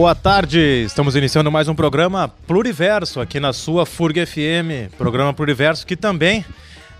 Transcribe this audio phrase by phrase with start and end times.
[0.00, 5.84] Boa tarde, estamos iniciando mais um programa Pluriverso aqui na sua FURG FM, programa Pluriverso
[5.84, 6.44] que também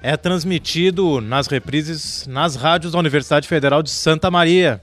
[0.02, 4.82] é transmitido nas reprises nas rádios da Universidade Federal de Santa Maria.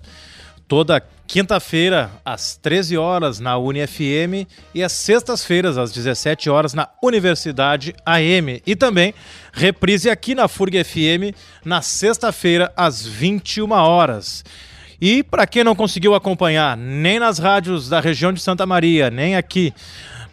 [0.66, 7.94] Toda quinta-feira, às 13 horas, na UniFM e às sextas-feiras, às 17 horas, na Universidade
[8.06, 8.62] AM.
[8.66, 9.14] E também
[9.52, 14.42] reprise aqui na FURG FM, na sexta-feira, às 21 horas.
[15.08, 19.36] E para quem não conseguiu acompanhar nem nas rádios da região de Santa Maria, nem
[19.36, 19.72] aqui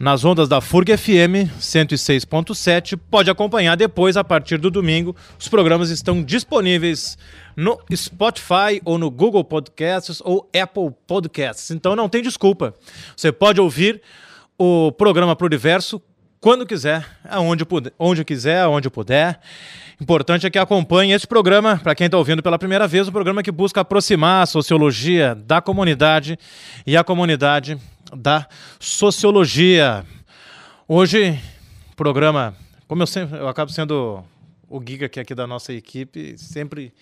[0.00, 5.14] nas ondas da FURG FM 106.7, pode acompanhar depois a partir do domingo.
[5.38, 7.18] Os programas estão disponíveis
[7.54, 11.70] no Spotify ou no Google Podcasts ou Apple Podcasts.
[11.70, 12.72] Então não tem desculpa.
[13.14, 14.00] Você pode ouvir
[14.56, 16.00] o programa Pluriverso
[16.42, 19.38] quando quiser, aonde puder, onde quiser, aonde puder.
[20.00, 23.44] Importante é que acompanhe esse programa, para quem está ouvindo pela primeira vez, um programa
[23.44, 26.36] que busca aproximar a sociologia da comunidade
[26.84, 27.78] e a comunidade
[28.12, 28.44] da
[28.80, 30.04] sociologia.
[30.88, 31.38] Hoje,
[31.94, 32.56] programa,
[32.88, 34.24] como eu sempre, eu acabo sendo
[34.68, 36.92] o giga aqui, aqui da nossa equipe, sempre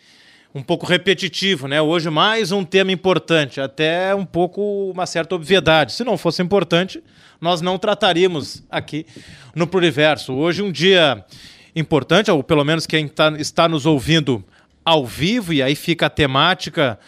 [0.54, 1.80] um pouco repetitivo, né?
[1.80, 5.92] Hoje mais um tema importante, até um pouco uma certa obviedade.
[5.92, 7.02] Se não fosse importante,
[7.40, 9.06] nós não trataríamos aqui
[9.54, 10.32] no Pluriverso.
[10.32, 11.24] Hoje um dia
[11.74, 14.44] importante, ou pelo menos quem tá, está nos ouvindo
[14.84, 16.98] ao vivo, e aí fica a temática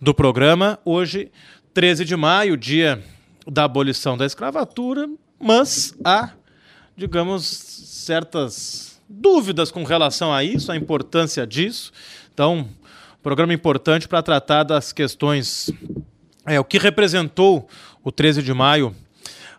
[0.00, 0.78] do programa.
[0.84, 1.30] Hoje,
[1.74, 3.02] 13 de maio, dia
[3.46, 5.06] da abolição da escravatura,
[5.38, 6.30] mas há,
[6.96, 11.92] digamos, certas dúvidas com relação a isso, a importância disso.
[12.32, 12.68] Então,
[13.26, 15.68] programa importante para tratar das questões.
[16.46, 17.68] É, o que representou
[18.04, 18.94] o 13 de maio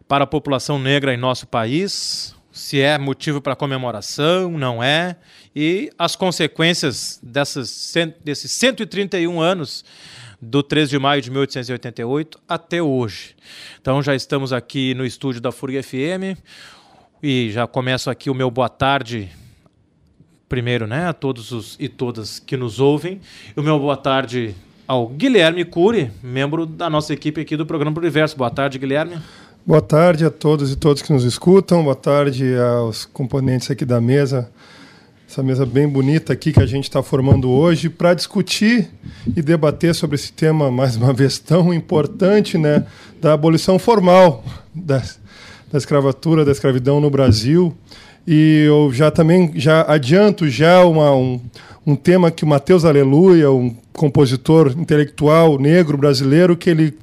[0.08, 5.18] para a população negra em nosso país, se é motivo para comemoração, não é,
[5.54, 9.84] e as consequências dessas, desses 131 anos
[10.42, 13.36] do 13 de maio de 1888 até hoje.
[13.82, 16.40] Então já estamos aqui no estúdio da FURG FM
[17.22, 19.30] e já começo aqui o meu boa tarde
[20.48, 23.20] primeiro, né, a todos os e todas que nos ouvem.
[23.56, 24.56] O meu boa tarde
[24.88, 28.38] ao Guilherme Cury, membro da nossa equipe aqui do programa Universo.
[28.38, 29.18] Boa tarde, Guilherme.
[29.66, 31.84] Boa tarde a todos e todas que nos escutam.
[31.84, 34.50] Boa tarde aos componentes aqui da mesa.
[35.30, 38.90] Essa mesa bem bonita aqui que a gente está formando hoje para discutir
[39.36, 42.86] e debater sobre esse tema, mais uma vez, tão importante, né?
[43.20, 44.42] Da abolição formal
[44.74, 45.04] da,
[45.70, 47.76] da escravatura, da escravidão no Brasil.
[48.28, 51.40] E eu já também já adianto já uma, um,
[51.86, 56.94] um tema que o Matheus Aleluia, um compositor intelectual negro brasileiro, que ele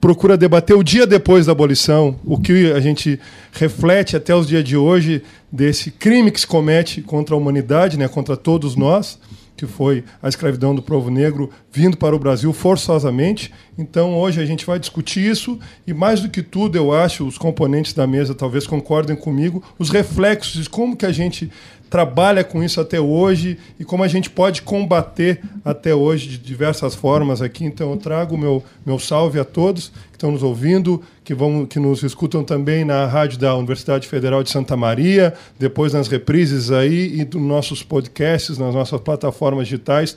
[0.00, 3.18] procura debater o dia depois da abolição, o que a gente
[3.50, 5.20] reflete até os dias de hoje
[5.50, 9.18] desse crime que se comete contra a humanidade, né, contra todos nós
[9.56, 13.52] que foi a escravidão do povo negro vindo para o Brasil forçosamente.
[13.78, 17.36] Então, hoje a gente vai discutir isso e, mais do que tudo, eu acho, os
[17.36, 21.50] componentes da mesa talvez concordem comigo, os reflexos de como que a gente
[21.88, 26.94] trabalha com isso até hoje e como a gente pode combater até hoje de diversas
[26.94, 27.64] formas aqui.
[27.64, 31.78] Então eu trago meu meu salve a todos que estão nos ouvindo, que vão que
[31.78, 37.20] nos escutam também na rádio da Universidade Federal de Santa Maria, depois nas reprises aí
[37.20, 40.16] e dos nossos podcasts, nas nossas plataformas digitais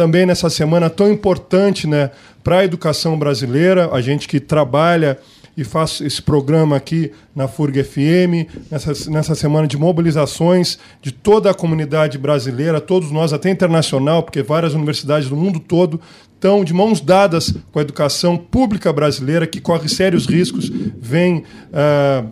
[0.00, 2.10] também nessa semana tão importante né,
[2.42, 5.18] para a educação brasileira, a gente que trabalha
[5.54, 11.50] e faço esse programa aqui na FURG FM, nessa, nessa semana de mobilizações de toda
[11.50, 16.00] a comunidade brasileira, todos nós, até internacional, porque várias universidades do mundo todo
[16.34, 21.44] estão de mãos dadas com a educação pública brasileira, que corre sérios riscos, vem,
[21.74, 22.26] uh,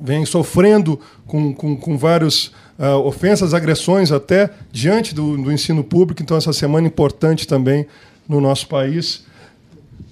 [0.00, 2.50] vem sofrendo com, com, com vários.
[2.78, 6.22] Uh, ofensas, agressões até diante do, do ensino público.
[6.22, 7.86] Então, essa semana importante também
[8.28, 9.26] no nosso país.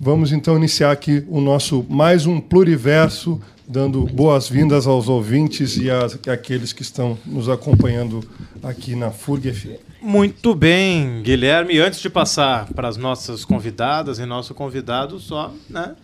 [0.01, 5.89] Vamos então iniciar aqui o nosso mais um pluriverso, dando boas-vindas aos ouvintes e
[6.31, 8.23] àqueles que estão nos acompanhando
[8.63, 9.81] aqui na FURG FM.
[10.03, 11.79] Muito bem, Guilherme.
[11.79, 15.95] Antes de passar para as nossas convidadas e nosso convidado, só né,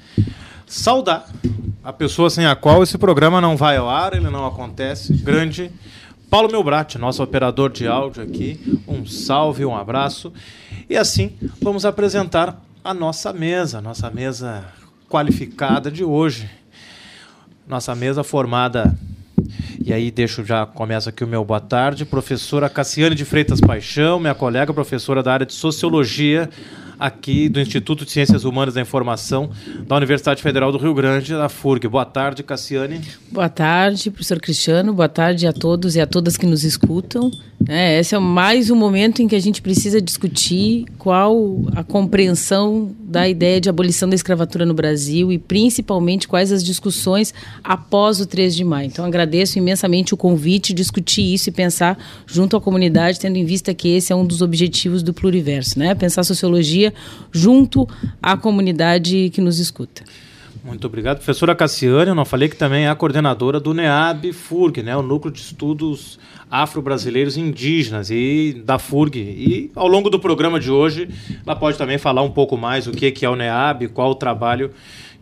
[0.67, 1.29] saudar
[1.85, 5.13] a pessoa sem a qual esse programa não vai ao ar, ele não acontece.
[5.13, 5.71] Grande
[6.33, 8.59] Paulo Melbrat, nosso operador de áudio aqui.
[8.89, 10.33] Um salve, um abraço.
[10.89, 14.65] E assim, vamos apresentar a nossa mesa, nossa mesa
[15.11, 16.49] qualificada de hoje.
[17.69, 18.99] Nossa mesa formada
[19.85, 24.19] e aí deixo já começa aqui o meu boa tarde, professora Cassiane de Freitas Paixão,
[24.19, 26.49] minha colega professora da área de sociologia
[26.99, 29.51] aqui do Instituto de Ciências Humanas da Informação
[29.87, 31.89] da Universidade Federal do Rio Grande, da FURG.
[31.89, 33.01] Boa tarde, Cassiane.
[33.31, 34.93] Boa tarde, professor Cristiano.
[34.93, 37.31] Boa tarde a todos e a todas que nos escutam.
[37.69, 42.91] É, esse é mais um momento em que a gente precisa discutir qual a compreensão
[43.01, 48.27] da ideia de abolição da escravatura no Brasil e principalmente quais as discussões após o
[48.27, 48.87] 3 de maio.
[48.87, 53.73] Então agradeço imensamente o convite, discutir isso e pensar junto à comunidade, tendo em vista
[53.75, 55.95] que esse é um dos objetivos do Pluriverso, né?
[55.95, 56.92] Pensar sociologia
[57.31, 57.89] junto
[58.23, 60.03] à comunidade que nos escuta.
[60.65, 61.17] Muito obrigado.
[61.17, 65.03] Professora Cassiane, eu não falei que também é a coordenadora do NEAB FURG, né, o
[65.03, 69.19] Núcleo de Estudos Afro-Brasileiros Indígenas, e da FURG.
[69.19, 71.09] E ao longo do programa de hoje,
[71.45, 74.71] ela pode também falar um pouco mais o que é o NEAB, qual o trabalho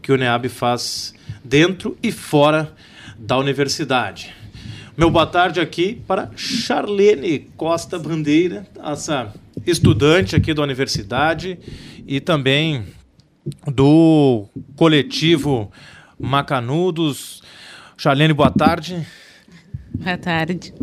[0.02, 2.74] que o NEAB faz dentro e fora
[3.18, 4.34] da universidade.
[4.96, 9.32] Meu boa tarde aqui para Charlene Costa Bandeira, essa
[9.66, 11.58] estudante aqui da universidade
[12.06, 12.84] e também
[13.66, 14.46] do
[14.76, 15.70] coletivo
[16.18, 17.42] Macanudos.
[17.96, 19.06] Charlene, boa tarde.
[19.94, 20.74] Boa tarde.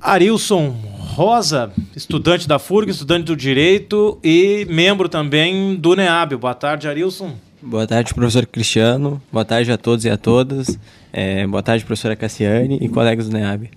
[0.00, 0.70] Arilson
[1.16, 6.36] Rosa, estudante da FURG, estudante do Direito e membro também do NEAB.
[6.36, 7.34] Boa tarde, Arilson.
[7.62, 9.20] Boa tarde, professor Cristiano.
[9.32, 10.78] Boa tarde a todos e a todas.
[11.12, 13.70] É, boa tarde, professora Cassiane e colegas do NEAB.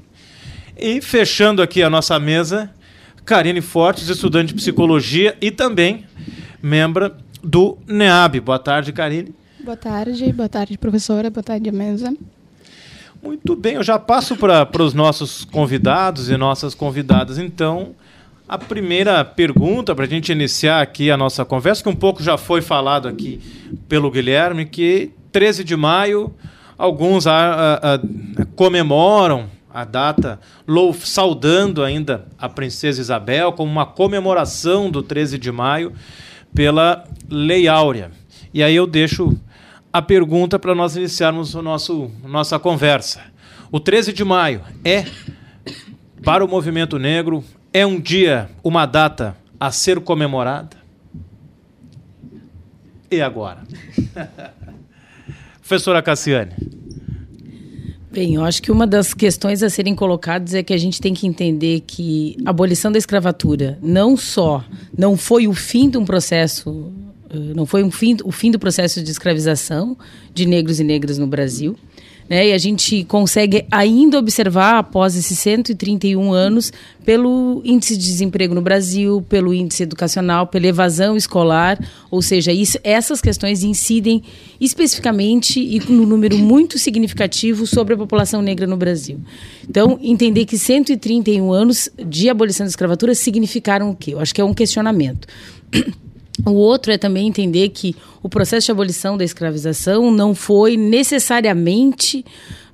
[0.77, 2.69] E fechando aqui a nossa mesa,
[3.29, 6.03] Karine Fortes, estudante de Psicologia e também
[6.63, 8.39] membro do NEAB.
[8.39, 9.35] Boa tarde, Karine.
[9.63, 12.11] Boa tarde, boa tarde, professora, boa tarde, mesa.
[13.21, 17.93] Muito bem, eu já passo para os nossos convidados e nossas convidadas, então.
[18.47, 22.35] A primeira pergunta para a gente iniciar aqui a nossa conversa, que um pouco já
[22.35, 23.39] foi falado aqui
[23.87, 26.33] pelo Guilherme, que 13 de maio,
[26.75, 27.99] alguns a, a, a,
[28.55, 30.39] comemoram a data,
[30.99, 35.93] saudando ainda a princesa Isabel como uma comemoração do 13 de maio
[36.53, 38.11] pela Lei Áurea.
[38.53, 39.39] E aí eu deixo
[39.93, 43.21] a pergunta para nós iniciarmos o nosso nossa conversa.
[43.71, 45.05] O 13 de maio é
[46.23, 50.77] para o movimento negro é um dia, uma data a ser comemorada?
[53.11, 53.63] E agora?
[55.59, 56.53] Professora Cassiane.
[58.19, 61.13] Bem, eu acho que uma das questões a serem colocadas é que a gente tem
[61.13, 64.61] que entender que a abolição da escravatura não só
[64.97, 66.91] não foi o fim de um processo,
[67.29, 69.97] eh, não foi um fim, o fim do processo de escravização
[70.33, 71.77] de negros e negras no Brasil,
[72.29, 72.49] né?
[72.49, 76.71] E a gente consegue ainda observar, após esses 131 anos,
[77.03, 82.77] pelo índice de desemprego no Brasil, pelo índice educacional, pela evasão escolar, ou seja, isso,
[82.83, 84.21] essas questões incidem
[84.61, 89.19] especificamente e no número muito significativo sobre a população negra no Brasil.
[89.67, 94.13] Então, entender que 131 anos de abolição da escravatura significaram o quê?
[94.13, 95.27] Eu acho que é um questionamento.
[96.45, 102.25] O outro é também entender que o processo de abolição da escravização não foi necessariamente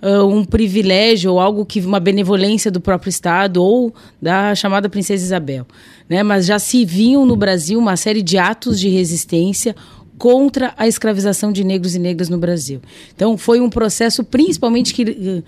[0.01, 5.23] uh, um privilégio ou algo que uma benevolência do próprio Estado ou da chamada princesa
[5.23, 5.65] Isabel,
[6.09, 6.23] né?
[6.23, 9.75] Mas já se viam no Brasil uma série de atos de resistência
[10.17, 12.81] contra a escravização de negros e negras no Brasil.
[13.15, 15.43] Então foi um processo principalmente que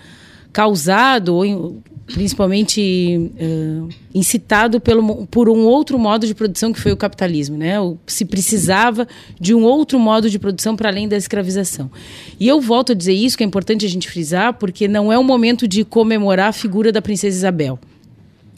[0.52, 1.81] causado ou
[2.13, 7.75] principalmente uh, incitado pelo, por um outro modo de produção que foi o capitalismo, né?
[8.06, 9.07] se precisava
[9.40, 11.92] de um outro modo de produção para além da escravização.
[12.40, 15.18] E eu volto a dizer isso que é importante a gente frisar, porque não é
[15.18, 17.78] o momento de comemorar a figura da princesa Isabel.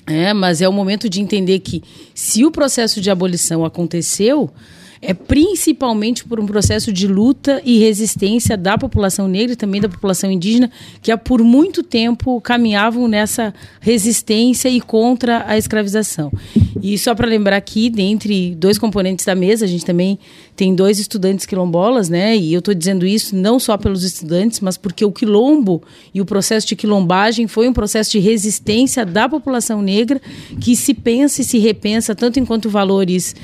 [0.06, 1.84] É, mas é o momento de entender que
[2.16, 4.50] se o processo de abolição aconteceu,
[5.02, 9.88] é principalmente por um processo de luta e resistência da população negra e também da
[9.88, 10.70] população indígena,
[11.02, 16.32] que há por muito tempo caminhavam nessa resistência e contra a escravização.
[16.82, 20.20] E só para lembrar aqui, dentre dois componentes da mesa, a gente também
[20.56, 22.36] tem dois estudantes quilombolas, né?
[22.36, 25.82] E eu estou dizendo isso não só pelos estudantes, mas porque o quilombo
[26.14, 30.22] e o processo de quilombagem foi um processo de resistência da população negra
[30.60, 33.36] que se pensa e se repensa tanto enquanto valores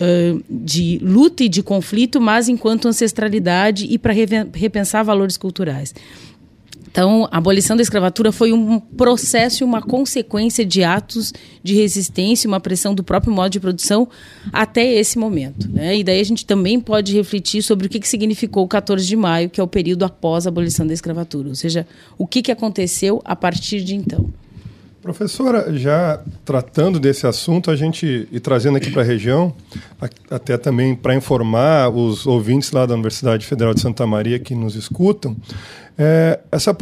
[0.00, 4.12] uh, de luta e de conflito, mas enquanto ancestralidade e para
[4.52, 5.94] repensar valores culturais.
[6.90, 12.48] Então, a abolição da escravatura foi um processo e uma consequência de atos de resistência,
[12.48, 14.08] uma pressão do próprio modo de produção
[14.52, 15.70] até esse momento.
[15.70, 15.98] Né?
[15.98, 19.16] E daí a gente também pode refletir sobre o que, que significou o 14 de
[19.16, 21.86] maio, que é o período após a abolição da escravatura, ou seja,
[22.16, 24.28] o que, que aconteceu a partir de então.
[25.08, 29.54] Professora, já tratando desse assunto, a gente e trazendo aqui para a região,
[30.30, 34.76] até também para informar os ouvintes lá da Universidade Federal de Santa Maria que nos
[34.76, 35.34] escutam,
[35.96, 36.76] é, essa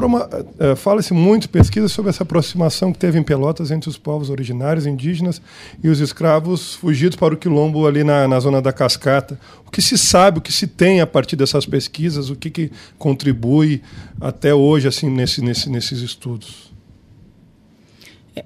[0.59, 4.87] é, fala-se muito pesquisa sobre essa aproximação que teve em Pelotas entre os povos originários
[4.87, 5.41] indígenas
[5.81, 9.39] e os escravos fugidos para o quilombo ali na, na zona da Cascata.
[9.65, 12.73] O que se sabe, o que se tem a partir dessas pesquisas, o que, que
[12.99, 13.81] contribui
[14.21, 16.66] até hoje assim nesse, nesse, nesses estudos?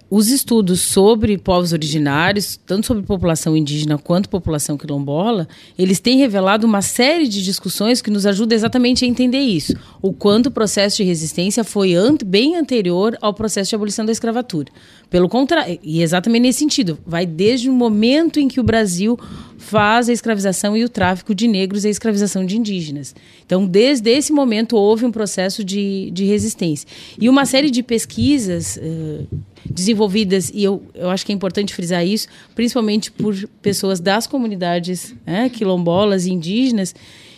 [0.09, 6.67] Os estudos sobre povos originários, tanto sobre população indígena quanto população quilombola, eles têm revelado
[6.67, 9.75] uma série de discussões que nos ajudam exatamente a entender isso.
[10.01, 11.95] O quanto o processo de resistência foi
[12.25, 14.71] bem anterior ao processo de abolição da escravatura.
[15.09, 19.19] Pelo contrário, e exatamente nesse sentido, vai desde o momento em que o Brasil
[19.59, 23.15] faz a escravização e o tráfico de negros e a escravização de indígenas.
[23.45, 26.89] Então, desde esse momento, houve um processo de, de resistência.
[27.21, 29.27] E uma série de pesquisas uh,
[29.69, 35.15] desenvolvidas, e eu, eu acho que é importante frisar isso, principalmente por pessoas das comunidades
[35.27, 36.95] né, quilombolas indígenas,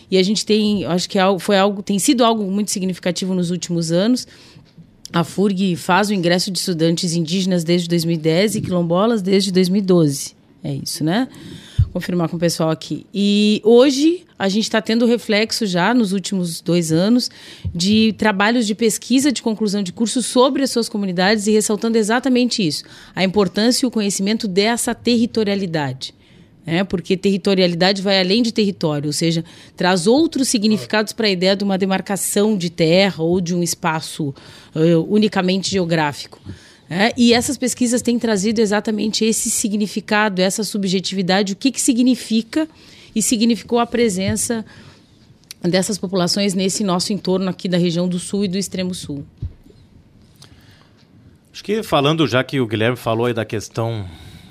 [0.09, 3.49] e a gente tem, acho que é foi algo, tem sido algo muito significativo nos
[3.49, 4.27] últimos anos.
[5.11, 10.35] A FURG faz o ingresso de estudantes indígenas desde 2010 e quilombolas desde 2012.
[10.63, 11.27] É isso, né?
[11.93, 13.05] Confirmar com o pessoal aqui.
[13.13, 17.29] E hoje a gente está tendo reflexo já nos últimos dois anos
[17.73, 22.65] de trabalhos de pesquisa de conclusão de curso sobre as suas comunidades e ressaltando exatamente
[22.65, 22.83] isso,
[23.15, 26.15] a importância e o conhecimento dessa territorialidade.
[26.65, 29.43] É, porque territorialidade vai além de território, ou seja,
[29.75, 34.33] traz outros significados para a ideia de uma demarcação de terra ou de um espaço
[34.73, 36.39] uh, unicamente geográfico.
[36.93, 42.67] É, e essas pesquisas têm trazido exatamente esse significado, essa subjetividade, o que, que significa
[43.15, 44.63] e significou a presença
[45.59, 49.25] dessas populações nesse nosso entorno aqui da região do Sul e do Extremo Sul.
[51.51, 54.05] Acho que falando, já que o Guilherme falou aí da questão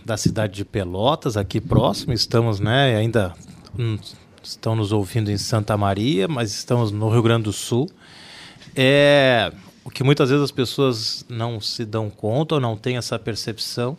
[0.04, 3.34] da cidade de Pelotas, aqui próximo, estamos, né, ainda
[3.78, 3.98] hum,
[4.42, 7.88] estão nos ouvindo em Santa Maria, mas estamos no Rio Grande do Sul.
[8.74, 9.52] É,
[9.84, 13.96] o que muitas vezes as pessoas não se dão conta ou não têm essa percepção.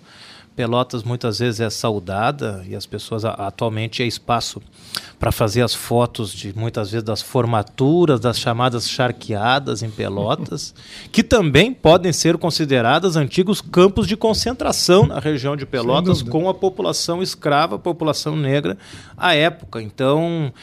[0.55, 4.61] Pelotas muitas vezes é saudada e as pessoas atualmente é espaço
[5.17, 10.75] para fazer as fotos de muitas vezes das formaturas, das chamadas charqueadas em Pelotas,
[11.11, 16.53] que também podem ser consideradas antigos campos de concentração na região de Pelotas com a
[16.53, 18.77] população escrava, a população negra
[19.17, 19.81] à época.
[19.81, 20.53] Então,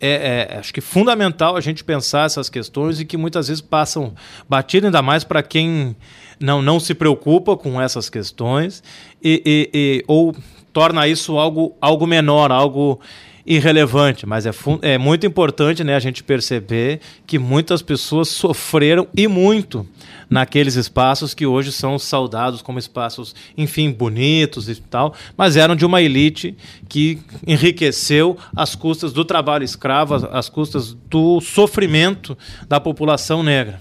[0.00, 4.14] é, é, acho que fundamental a gente pensar essas questões e que muitas vezes passam
[4.48, 5.96] batido, ainda mais para quem
[6.38, 8.82] não, não se preocupa com essas questões
[9.22, 10.36] e, e, e, ou
[10.72, 13.00] torna isso algo, algo menor, algo
[13.46, 14.50] irrelevante, mas é,
[14.82, 19.86] é muito importante né, a gente perceber que muitas pessoas sofreram e muito
[20.28, 25.86] naqueles espaços que hoje são saudados como espaços, enfim, bonitos e tal, mas eram de
[25.86, 26.56] uma elite
[26.88, 32.36] que enriqueceu às custas do trabalho escravo, às custas do sofrimento
[32.68, 33.80] da população negra.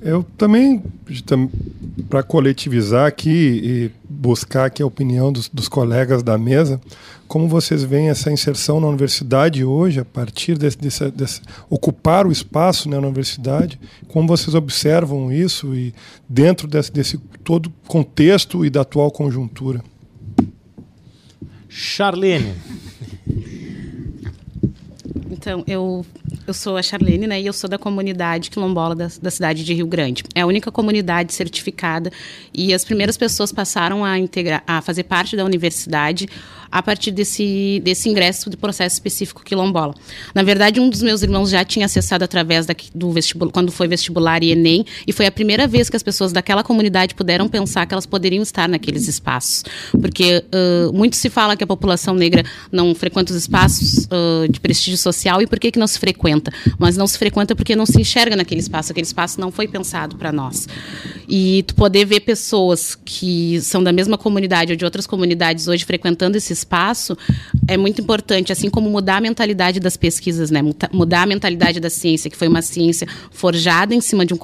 [0.00, 0.82] Eu também,
[2.08, 6.80] para coletivizar aqui e buscar aqui a opinião dos, dos, colegas da mesa,
[7.28, 12.32] como vocês veem essa inserção na universidade hoje, a partir desse, desse, desse ocupar o
[12.32, 15.94] espaço né, na universidade, como vocês observam isso e
[16.26, 19.84] dentro desse, desse todo contexto e da atual conjuntura?
[21.68, 22.54] Charlene.
[25.30, 26.04] Então, eu,
[26.46, 27.40] eu sou a Charlene, né?
[27.40, 30.24] E eu sou da comunidade quilombola da, da cidade de Rio Grande.
[30.34, 32.10] É a única comunidade certificada
[32.52, 36.26] e as primeiras pessoas passaram a, integrar, a fazer parte da universidade
[36.70, 39.94] a partir desse, desse ingresso do processo específico quilombola.
[40.34, 43.88] Na verdade, um dos meus irmãos já tinha acessado através da, do vestibular, quando foi
[43.88, 47.86] vestibular e Enem, e foi a primeira vez que as pessoas daquela comunidade puderam pensar
[47.86, 49.64] que elas poderiam estar naqueles espaços.
[50.00, 54.60] Porque uh, muito se fala que a população negra não frequenta os espaços uh, de
[54.60, 56.52] prestígio social, e por que, que não se frequenta?
[56.78, 60.16] Mas não se frequenta porque não se enxerga naquele espaço, aquele espaço não foi pensado
[60.16, 60.68] para nós.
[61.28, 65.84] E tu poder ver pessoas que são da mesma comunidade ou de outras comunidades hoje
[65.84, 67.16] frequentando esse espaço
[67.66, 70.60] é muito importante, assim como mudar a mentalidade das pesquisas, né?
[70.92, 74.38] mudar a mentalidade da ciência, que foi uma ciência forjada em cima de um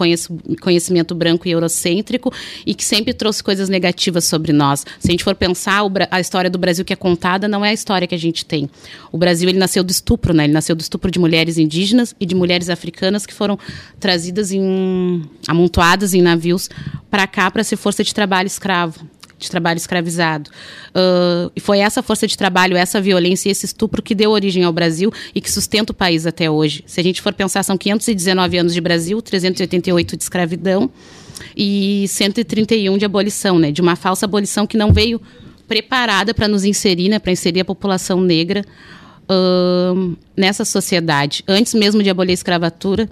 [0.60, 2.32] conhecimento branco e eurocêntrico
[2.66, 4.84] e que sempre trouxe coisas negativas sobre nós.
[4.98, 5.80] Se a gente for pensar,
[6.10, 8.68] a história do Brasil que é contada não é a história que a gente tem.
[9.10, 10.44] O Brasil ele nasceu do estupro, né?
[10.44, 13.58] ele nasceu do estupro de mulheres indígenas e de mulheres africanas que foram
[13.98, 16.68] trazidas em amontoadas em navios
[17.10, 20.50] para cá para ser força de trabalho escravo de trabalho escravizado.
[20.90, 24.64] Uh, e foi essa força de trabalho, essa violência e esse estupro que deu origem
[24.64, 26.84] ao Brasil e que sustenta o país até hoje.
[26.86, 30.90] Se a gente for pensar, são 519 anos de Brasil, 388 de escravidão
[31.56, 33.70] e 131 de abolição, né?
[33.70, 35.20] De uma falsa abolição que não veio
[35.66, 37.18] preparada para nos inserir, né?
[37.18, 38.64] Para inserir a população negra
[39.24, 41.44] uh, nessa sociedade.
[41.46, 43.08] Antes mesmo de abolir a escravatura,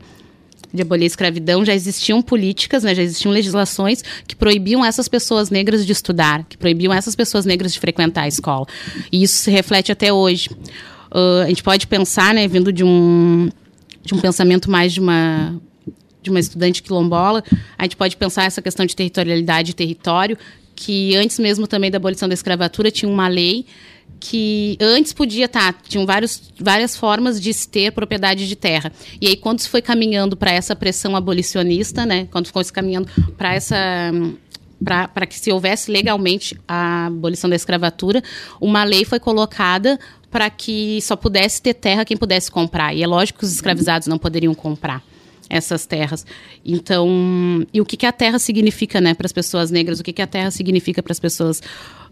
[0.72, 5.50] de abolir a escravidão, já existiam políticas, né, já existiam legislações que proibiam essas pessoas
[5.50, 8.66] negras de estudar, que proibiam essas pessoas negras de frequentar a escola.
[9.10, 10.48] E isso se reflete até hoje.
[11.10, 13.50] Uh, a gente pode pensar, né, vindo de um,
[14.02, 15.60] de um pensamento mais de uma
[16.22, 17.42] de uma estudante quilombola,
[17.76, 20.38] a gente pode pensar essa questão de territorialidade e território,
[20.72, 23.66] que antes mesmo também da abolição da escravatura tinha uma lei
[24.24, 28.92] que antes podia estar, tá, tinham vários, várias formas de se ter propriedade de terra.
[29.20, 33.08] E aí, quando se foi caminhando para essa pressão abolicionista, né, quando foi se caminhando
[33.36, 33.76] para essa
[34.84, 38.22] para que se houvesse legalmente a abolição da escravatura,
[38.60, 39.98] uma lei foi colocada
[40.28, 42.92] para que só pudesse ter terra quem pudesse comprar.
[42.94, 45.02] E é lógico que os escravizados não poderiam comprar
[45.48, 46.26] essas terras.
[46.64, 50.00] Então, e o que, que a terra significa né, para as pessoas negras?
[50.00, 51.62] O que, que a terra significa para as pessoas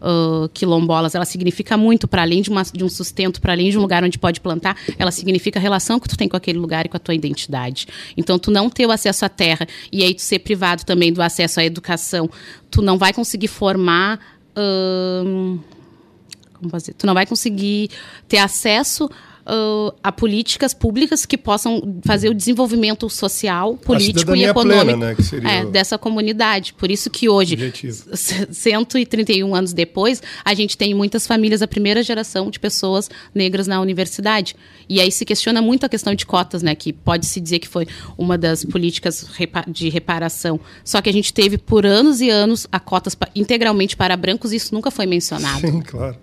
[0.00, 1.14] uh, quilombolas?
[1.14, 4.02] Ela significa muito, para além de, uma, de um sustento, para além de um lugar
[4.02, 6.96] onde pode plantar, ela significa a relação que tu tem com aquele lugar e com
[6.96, 7.86] a tua identidade.
[8.16, 11.22] Então, tu não ter o acesso à terra e aí tu ser privado também do
[11.22, 12.28] acesso à educação,
[12.70, 14.18] tu não vai conseguir formar.
[16.54, 16.92] Como fazer?
[16.94, 17.90] Tu não vai conseguir
[18.28, 19.08] ter acesso
[19.46, 25.60] uh, a políticas públicas que possam fazer o desenvolvimento social, político e econômico plena, né,
[25.60, 26.72] é, dessa comunidade.
[26.74, 28.04] Por isso que hoje, objetivo.
[28.50, 33.80] 131 anos depois, a gente tem muitas famílias, a primeira geração de pessoas negras na
[33.80, 34.54] universidade.
[34.88, 37.68] E aí se questiona muito a questão de cotas, né, que pode se dizer que
[37.68, 39.26] foi uma das políticas
[39.68, 40.60] de reparação.
[40.84, 44.56] Só que a gente teve por anos e anos a cotas integralmente para brancos e
[44.56, 45.60] isso nunca foi mencionado.
[45.60, 46.16] Sim, claro.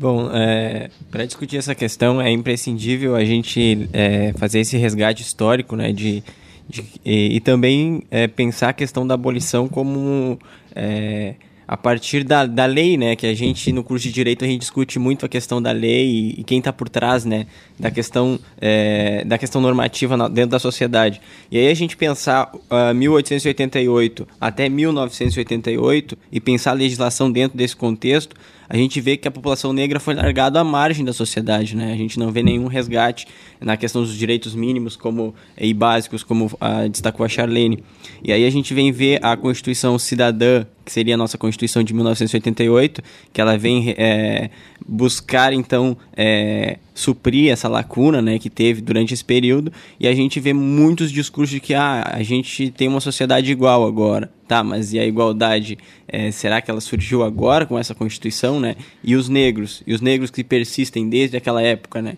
[0.00, 5.76] Bom, é, para discutir essa questão é imprescindível a gente é, fazer esse resgate histórico,
[5.76, 6.24] né, de,
[6.66, 10.38] de e, e, também é, pensar a questão da abolição como
[10.74, 11.34] é,
[11.68, 14.60] a partir da, da lei, né, que a gente no curso de direito a gente
[14.60, 17.46] discute muito a questão da lei e, e quem está por trás, né,
[17.78, 21.20] da questão é, da questão normativa na, dentro da sociedade.
[21.50, 27.76] E aí a gente pensar uh, 1888 até 1988 e pensar a legislação dentro desse
[27.76, 28.34] contexto
[28.72, 31.92] a gente vê que a população negra foi largada à margem da sociedade, né?
[31.92, 33.26] A gente não vê nenhum resgate
[33.60, 37.82] na questão dos direitos mínimos como e básicos, como a, destacou a Charlene.
[38.22, 41.92] E aí a gente vem ver a Constituição Cidadã, que seria a nossa Constituição de
[41.92, 43.02] 1988,
[43.32, 44.50] que ela vem é,
[44.86, 50.38] buscar então é, suprir essa lacuna né, que teve durante esse período e a gente
[50.38, 54.30] vê muitos discursos de que ah, a gente tem uma sociedade igual agora.
[54.46, 55.78] Tá mas e a igualdade?
[56.06, 58.76] É, será que ela surgiu agora com essa constituição né?
[59.02, 59.82] E os negros?
[59.86, 62.16] E os negros que persistem desde aquela época né?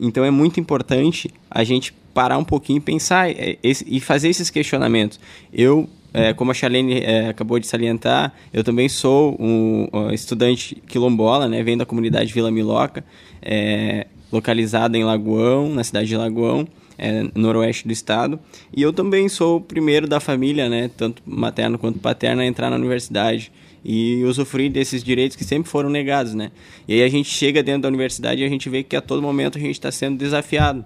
[0.00, 4.50] Então é muito importante a gente parar um pouquinho e pensar é, e fazer esses
[4.50, 5.20] questionamentos.
[5.52, 10.80] Eu é, como a Charlene é, acabou de salientar, eu também sou um, um, estudante
[10.86, 11.60] quilombola, né?
[11.64, 13.04] Venho da comunidade Vila Miloca,
[13.42, 16.66] é, localizada em Lagoão, na cidade de Lagoão,
[16.98, 18.38] é, noroeste do estado.
[18.76, 20.90] E eu também sou o primeiro da família, né?
[20.96, 23.52] Tanto materno quanto paterno, a entrar na universidade
[23.84, 26.50] e usufruir desses direitos que sempre foram negados, né?
[26.88, 29.22] E aí a gente chega dentro da universidade e a gente vê que a todo
[29.22, 30.84] momento a gente está sendo desafiado,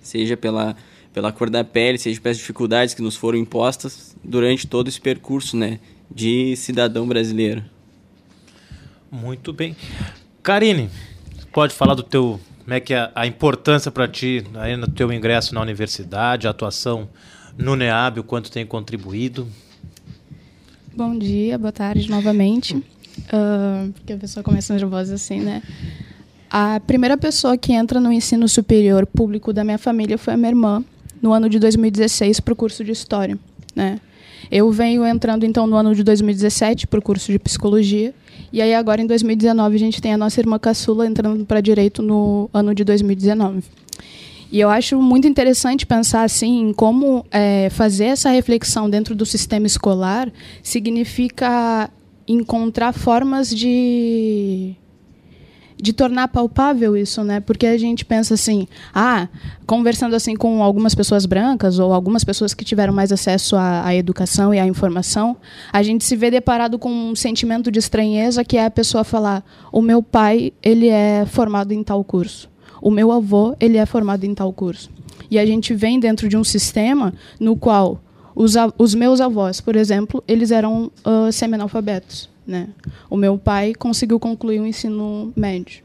[0.00, 0.76] seja pela
[1.12, 5.56] pela cor da pele, seja pelas dificuldades que nos foram impostas durante todo esse percurso,
[5.56, 5.78] né,
[6.10, 7.62] de cidadão brasileiro.
[9.12, 9.76] Muito bem.
[10.42, 10.90] Karine,
[11.52, 15.12] pode falar do teu, como é que é a importância para ti aí no teu
[15.12, 17.08] ingresso na universidade, a atuação
[17.58, 19.46] no NEAB, o quanto tem contribuído?
[20.96, 22.74] Bom dia, boa tarde novamente.
[22.74, 25.62] Uh, porque a pessoa começa nervosa assim, né?
[26.50, 30.50] A primeira pessoa que entra no ensino superior público da minha família foi a minha
[30.50, 30.82] irmã,
[31.20, 33.38] no ano de 2016 para o curso de História.
[33.76, 34.00] Né?
[34.50, 38.14] Eu venho entrando, então, no ano de 2017 para o curso de Psicologia.
[38.52, 42.02] E aí, agora, em 2019, a gente tem a nossa irmã caçula entrando para Direito
[42.02, 43.62] no ano de 2019.
[44.52, 49.26] E eu acho muito interessante pensar assim em como é, fazer essa reflexão dentro do
[49.26, 50.30] sistema escolar
[50.62, 51.90] significa
[52.28, 54.76] encontrar formas de
[55.84, 57.40] de tornar palpável isso, né?
[57.40, 59.28] Porque a gente pensa assim, ah,
[59.66, 63.94] conversando assim com algumas pessoas brancas ou algumas pessoas que tiveram mais acesso à, à,
[63.94, 65.36] educação e à informação,
[65.70, 69.44] a gente se vê deparado com um sentimento de estranheza que é a pessoa falar:
[69.70, 72.48] o meu pai ele é formado em tal curso,
[72.80, 74.88] o meu avô ele é formado em tal curso.
[75.30, 78.00] E a gente vem dentro de um sistema no qual
[78.34, 82.32] os, os meus avós, por exemplo, eles eram uh, semi-analfabetos.
[82.46, 82.68] Né?
[83.08, 85.82] O meu pai conseguiu concluir o ensino médio.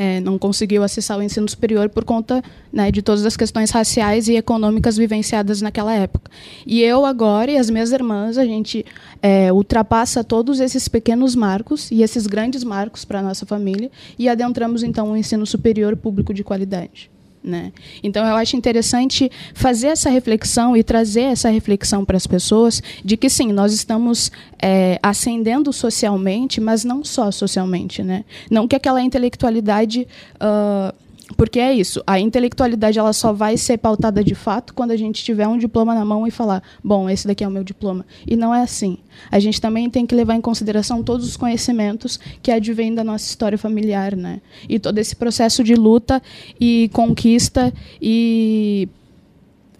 [0.00, 2.40] É, não conseguiu acessar o ensino superior por conta
[2.72, 6.30] né, de todas as questões raciais e econômicas vivenciadas naquela época.
[6.64, 8.86] E eu agora e as minhas irmãs, a gente
[9.20, 14.28] é, ultrapassa todos esses pequenos marcos e esses grandes marcos para a nossa família e
[14.28, 17.10] adentramos então o ensino superior público de qualidade.
[17.48, 17.72] Né?
[18.02, 23.16] Então, eu acho interessante fazer essa reflexão e trazer essa reflexão para as pessoas de
[23.16, 24.30] que, sim, nós estamos
[24.60, 28.02] é, ascendendo socialmente, mas não só socialmente.
[28.02, 28.24] Né?
[28.50, 30.94] Não que aquela intelectualidade uh,
[31.36, 35.22] Porque é isso, a intelectualidade ela só vai ser pautada de fato quando a gente
[35.22, 38.06] tiver um diploma na mão e falar, bom, esse daqui é o meu diploma.
[38.26, 38.98] E não é assim.
[39.30, 43.26] A gente também tem que levar em consideração todos os conhecimentos que advêm da nossa
[43.26, 44.40] história familiar, né?
[44.68, 46.22] E todo esse processo de luta
[46.58, 48.88] e conquista e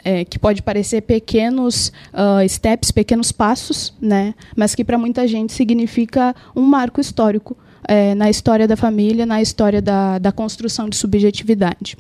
[0.05, 4.35] é, que pode parecer pequenos uh, steps, pequenos passos, né?
[4.57, 9.41] Mas que para muita gente significa um marco histórico é, na história da família, na
[9.41, 11.97] história da, da construção de subjetividade.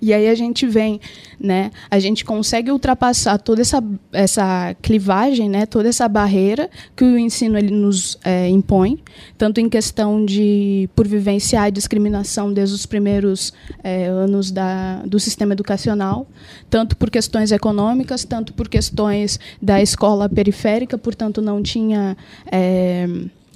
[0.00, 1.00] E aí a gente vem,
[1.40, 1.70] né?
[1.90, 5.64] A gente consegue ultrapassar toda essa, essa clivagem, né?
[5.64, 8.98] Toda essa barreira que o ensino ele nos é, impõe,
[9.38, 15.18] tanto em questão de por vivenciar a discriminação desde os primeiros é, anos da, do
[15.18, 16.26] sistema educacional,
[16.68, 22.16] tanto por questões econômicas, tanto por questões da escola periférica, portanto não tinha
[22.52, 23.08] é,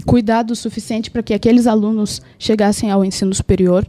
[0.02, 3.86] cuidado suficiente para que aqueles alunos chegassem ao ensino superior.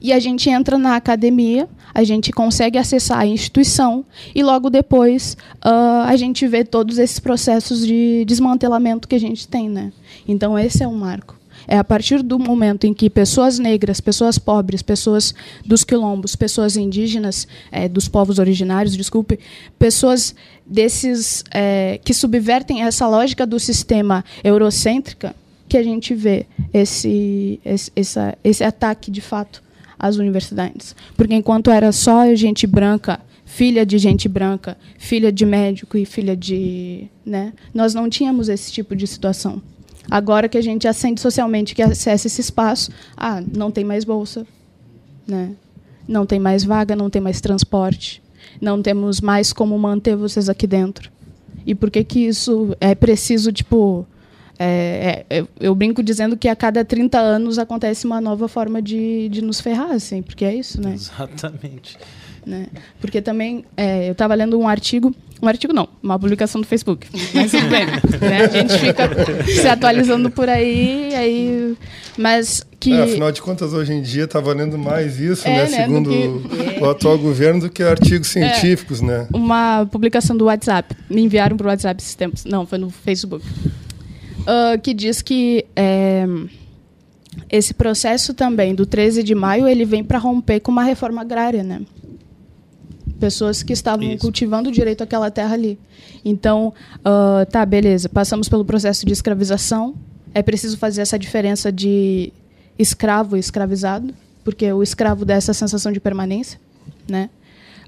[0.00, 5.36] E a gente entra na academia, a gente consegue acessar a instituição e logo depois
[5.64, 9.92] uh, a gente vê todos esses processos de desmantelamento que a gente tem, né?
[10.26, 11.37] Então esse é um marco.
[11.70, 16.78] É a partir do momento em que pessoas negras, pessoas pobres, pessoas dos quilombos, pessoas
[16.78, 19.38] indígenas, é, dos povos originários, desculpe,
[19.78, 20.34] pessoas
[20.66, 25.36] desses é, que subvertem essa lógica do sistema eurocêntrica,
[25.68, 29.62] que a gente vê esse, esse, essa, esse ataque de fato
[29.98, 30.96] às universidades.
[31.16, 36.34] Porque enquanto era só gente branca, filha de gente branca, filha de médico e filha
[36.34, 37.08] de.
[37.26, 39.60] Né, nós não tínhamos esse tipo de situação.
[40.10, 44.46] Agora que a gente ascende socialmente, que acessa esse espaço, ah, não tem mais bolsa,
[45.26, 45.54] né?
[46.08, 48.22] não tem mais vaga, não tem mais transporte,
[48.60, 51.10] não temos mais como manter vocês aqui dentro.
[51.66, 54.06] E por que que isso é preciso, tipo...
[54.60, 59.28] É, é, eu brinco dizendo que a cada 30 anos acontece uma nova forma de,
[59.28, 60.94] de nos ferrar, assim, porque é isso, né?
[60.94, 61.96] Exatamente.
[62.48, 62.68] Né?
[62.98, 67.06] Porque também, é, eu estava lendo um artigo um artigo não, uma publicação do Facebook.
[67.32, 67.86] Mas tudo bem.
[67.86, 68.44] Né?
[68.44, 69.08] A gente fica
[69.46, 71.76] se atualizando por aí, aí.
[72.16, 72.92] Mas que.
[72.92, 75.62] É, afinal de contas, hoje em dia está valendo mais isso, é, né?
[75.68, 75.76] né?
[75.84, 76.80] Segundo que...
[76.82, 78.52] o atual governo, do que artigos é.
[78.52, 79.28] científicos, né?
[79.32, 80.96] Uma publicação do WhatsApp.
[81.08, 82.44] Me enviaram para o WhatsApp esses tempos.
[82.44, 83.46] Não, foi no Facebook.
[84.40, 85.64] Uh, que diz que.
[85.76, 86.26] É,
[87.50, 91.62] esse processo também do 13 de maio ele vem para romper com uma reforma agrária,
[91.62, 91.80] né?
[93.18, 94.18] Pessoas que estavam Isso.
[94.18, 95.78] cultivando o direito àquela terra ali.
[96.24, 99.94] Então, uh, tá, beleza, passamos pelo processo de escravização.
[100.34, 102.32] É preciso fazer essa diferença de
[102.78, 106.60] escravo e escravizado, porque o escravo dá essa sensação de permanência,
[107.08, 107.28] né?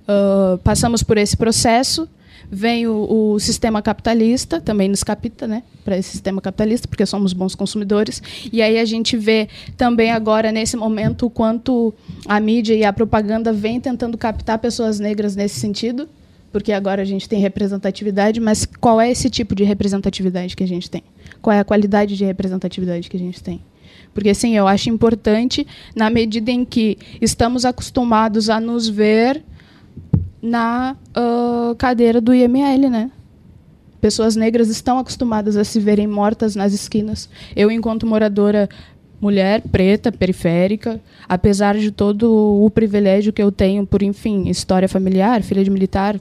[0.02, 2.08] Uh, passamos por esse processo
[2.50, 7.32] Vem o, o sistema capitalista, também nos capta, né, para esse sistema capitalista, porque somos
[7.32, 8.22] bons consumidores.
[8.52, 11.94] E aí a gente vê também agora, nesse momento, o quanto
[12.26, 16.08] a mídia e a propaganda vem tentando captar pessoas negras nesse sentido,
[16.52, 20.68] porque agora a gente tem representatividade, mas qual é esse tipo de representatividade que a
[20.68, 21.04] gente tem?
[21.40, 23.60] Qual é a qualidade de representatividade que a gente tem?
[24.12, 29.42] Porque, sim, eu acho importante, na medida em que estamos acostumados a nos ver
[30.42, 33.10] na uh, cadeira do IML, né?
[34.00, 37.28] Pessoas negras estão acostumadas a se verem mortas nas esquinas.
[37.54, 38.68] Eu, enquanto moradora
[39.20, 40.98] mulher, preta, periférica,
[41.28, 42.32] apesar de todo
[42.64, 46.18] o privilégio que eu tenho por, enfim, história familiar, filha de militar,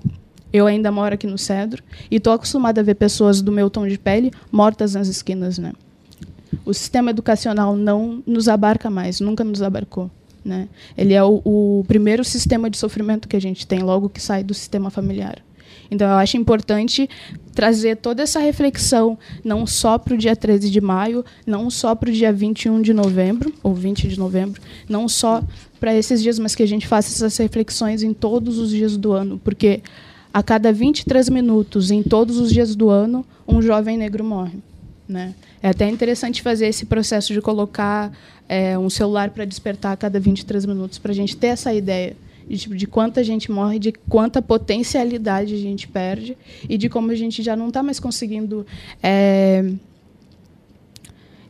[0.51, 3.87] eu ainda moro aqui no Cedro e estou acostumada a ver pessoas do meu tom
[3.87, 5.71] de pele mortas nas esquinas, né?
[6.65, 10.09] O sistema educacional não nos abarca mais, nunca nos abarcou.
[10.49, 10.67] Né?
[10.97, 14.43] Ele é o, o primeiro sistema de sofrimento que a gente tem logo que sai
[14.43, 15.43] do sistema familiar.
[15.91, 17.07] Então, eu acho importante
[17.53, 22.09] trazer toda essa reflexão, não só para o dia 13 de maio, não só para
[22.09, 25.43] o dia 21 de novembro, ou 20 de novembro, não só
[25.79, 29.11] para esses dias, mas que a gente faça essas reflexões em todos os dias do
[29.11, 29.83] ano, porque
[30.33, 34.57] a cada 23 minutos, em todos os dias do ano, um jovem negro morre.
[35.07, 35.35] Né?
[35.61, 38.11] É até interessante fazer esse processo de colocar
[38.47, 42.15] é, um celular para despertar a cada 23 minutos, para a gente ter essa ideia
[42.47, 46.35] de, tipo, de quanta gente morre, de quanta potencialidade a gente perde
[46.67, 48.65] e de como a gente já não está mais conseguindo
[49.03, 49.71] é,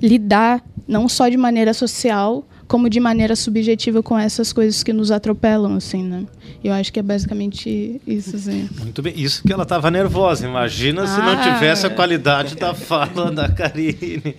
[0.01, 5.10] lidar, não só de maneira social, como de maneira subjetiva com essas coisas que nos
[5.10, 6.23] atropelam, assim, né?
[6.63, 8.69] Eu acho que é basicamente isso, assim.
[8.77, 9.12] Muito bem.
[9.17, 10.47] Isso que ela estava nervosa.
[10.47, 11.53] Imagina ah, se não ah.
[11.53, 14.36] tivesse a qualidade da fala da Karine.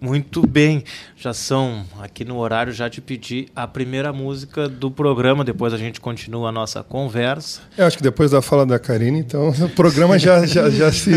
[0.00, 0.82] Muito bem,
[1.22, 5.76] já são aqui no horário já te pedi a primeira música do programa, depois a
[5.76, 7.60] gente continua a nossa conversa.
[7.78, 11.10] Eu acho que depois da fala da Karine, então o programa já, já, já se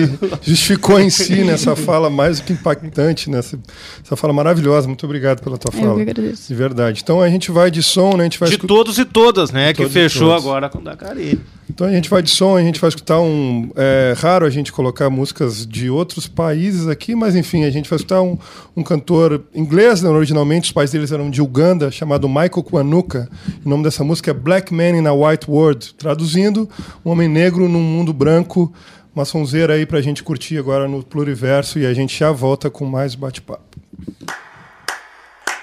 [0.43, 3.57] justificou em si nessa fala mais do que impactante, nessa
[4.03, 4.87] essa fala maravilhosa.
[4.87, 5.93] Muito obrigado pela tua fala.
[5.95, 6.47] Eu agradeço.
[6.47, 7.01] De verdade.
[7.03, 8.21] Então a gente vai de som, né?
[8.21, 9.73] A gente vai De escu- todos e todas, né?
[9.73, 11.39] De que fechou agora com o da Karine.
[11.67, 13.71] Então a gente vai de som, a gente vai escutar um.
[13.75, 17.97] É raro a gente colocar músicas de outros países aqui, mas enfim, a gente vai
[17.97, 18.37] escutar um,
[18.77, 23.29] um cantor inglês, originalmente, os pais deles eram de Uganda, chamado Michael Kwanuka.
[23.65, 25.93] O nome dessa música é Black Man in a White World.
[25.93, 26.69] Traduzindo,
[27.05, 28.73] um homem negro num mundo branco.
[29.15, 32.85] Uma sonzeira aí pra gente curtir agora no Pluriverso e a gente já volta com
[32.85, 33.63] mais bate-papo.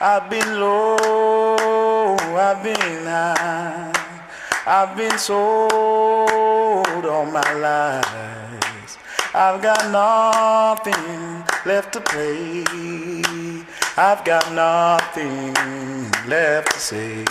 [0.01, 3.93] I've been low, I've been high,
[4.67, 5.47] I've been sold
[7.07, 8.99] all my life.
[9.35, 12.65] I've got nothing left to play.
[13.95, 15.53] I've got nothing
[16.27, 17.25] left to say.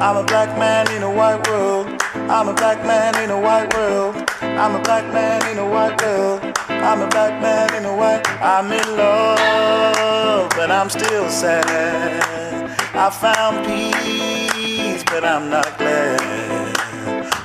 [0.00, 2.00] I'm a black man in a white world.
[2.14, 4.16] I'm a black man in a white world.
[4.40, 6.40] I'm a black man in a white world.
[6.70, 8.26] I'm a black man in a white.
[8.40, 12.70] I'm in love, but I'm still sad.
[12.94, 16.74] I found peace, but I'm not glad.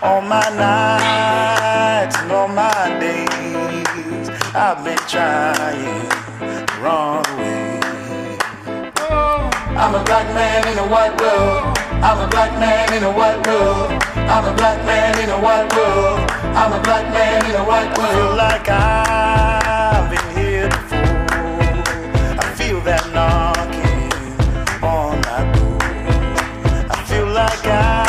[0.01, 6.28] All my nights and all my days, I've been trying
[6.81, 7.79] wrong way.
[9.79, 11.77] I'm a black man in a white world.
[12.03, 13.91] I'm a black man in a white world.
[14.15, 16.19] I'm a black man in a white world.
[16.55, 18.09] I'm a black man in a white world.
[18.09, 21.09] I feel like I've been here before.
[22.39, 24.11] I feel that knocking
[24.83, 25.79] on my door.
[26.89, 28.08] I feel like I've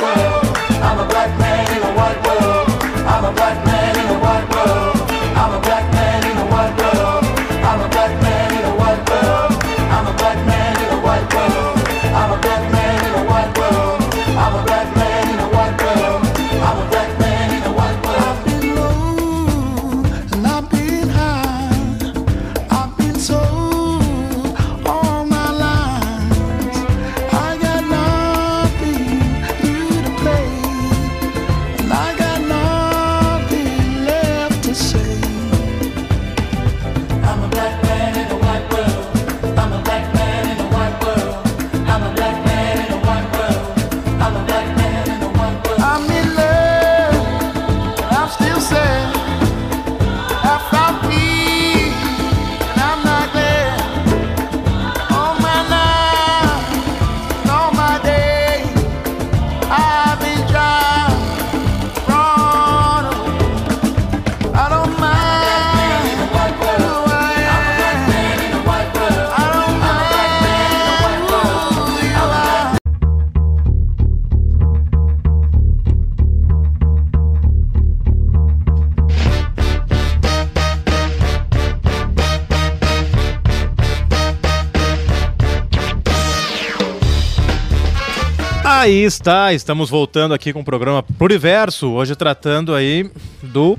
[88.81, 93.11] Aí está, estamos voltando aqui com o programa Pluriverso, hoje tratando aí
[93.43, 93.77] do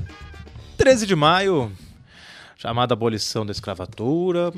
[0.77, 1.69] 13 de maio,
[2.55, 4.53] chamada abolição da escravatura,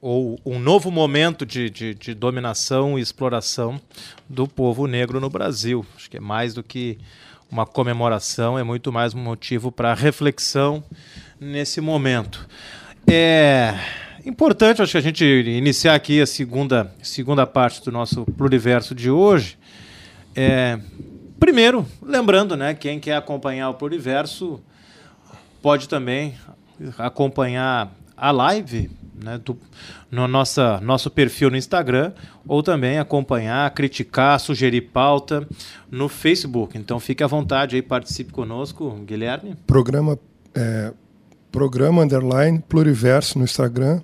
[0.00, 3.80] ou um novo momento de, de, de dominação e exploração
[4.28, 5.84] do povo negro no Brasil.
[5.96, 6.96] Acho que é mais do que
[7.50, 10.80] uma comemoração, é muito mais um motivo para reflexão
[11.40, 12.48] nesse momento.
[13.04, 13.74] É
[14.26, 19.08] importante, acho que a gente iniciar aqui a segunda, segunda parte do nosso pluriverso de
[19.08, 19.56] hoje.
[20.34, 20.78] É,
[21.38, 24.60] primeiro, lembrando, né, quem quer acompanhar o pluriverso
[25.62, 26.34] pode também
[26.98, 28.90] acompanhar a live
[29.22, 29.56] né, do,
[30.10, 32.12] no nossa, nosso perfil no Instagram
[32.46, 35.46] ou também acompanhar, criticar, sugerir pauta
[35.90, 36.76] no Facebook.
[36.76, 39.56] Então fique à vontade aí, participe conosco, Guilherme.
[39.66, 40.18] Programa,
[40.54, 40.92] é,
[41.50, 44.02] programa underline Pluriverso no Instagram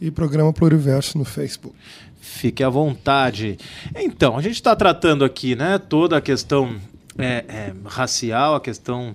[0.00, 1.74] e programa Pluriverso no Facebook.
[2.20, 3.58] Fique à vontade.
[3.96, 6.76] Então, a gente está tratando aqui, né, toda a questão
[7.16, 9.14] é, é, racial, a questão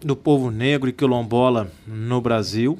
[0.00, 2.78] do povo negro e quilombola no Brasil.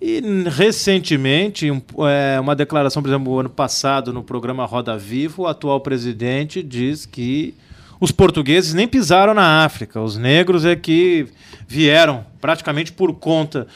[0.00, 5.46] E recentemente, um, é, uma declaração, por exemplo, ano passado, no programa Roda Viva, o
[5.46, 7.54] atual presidente diz que
[8.00, 10.00] os portugueses nem pisaram na África.
[10.00, 11.26] Os negros é que
[11.66, 13.66] vieram praticamente por conta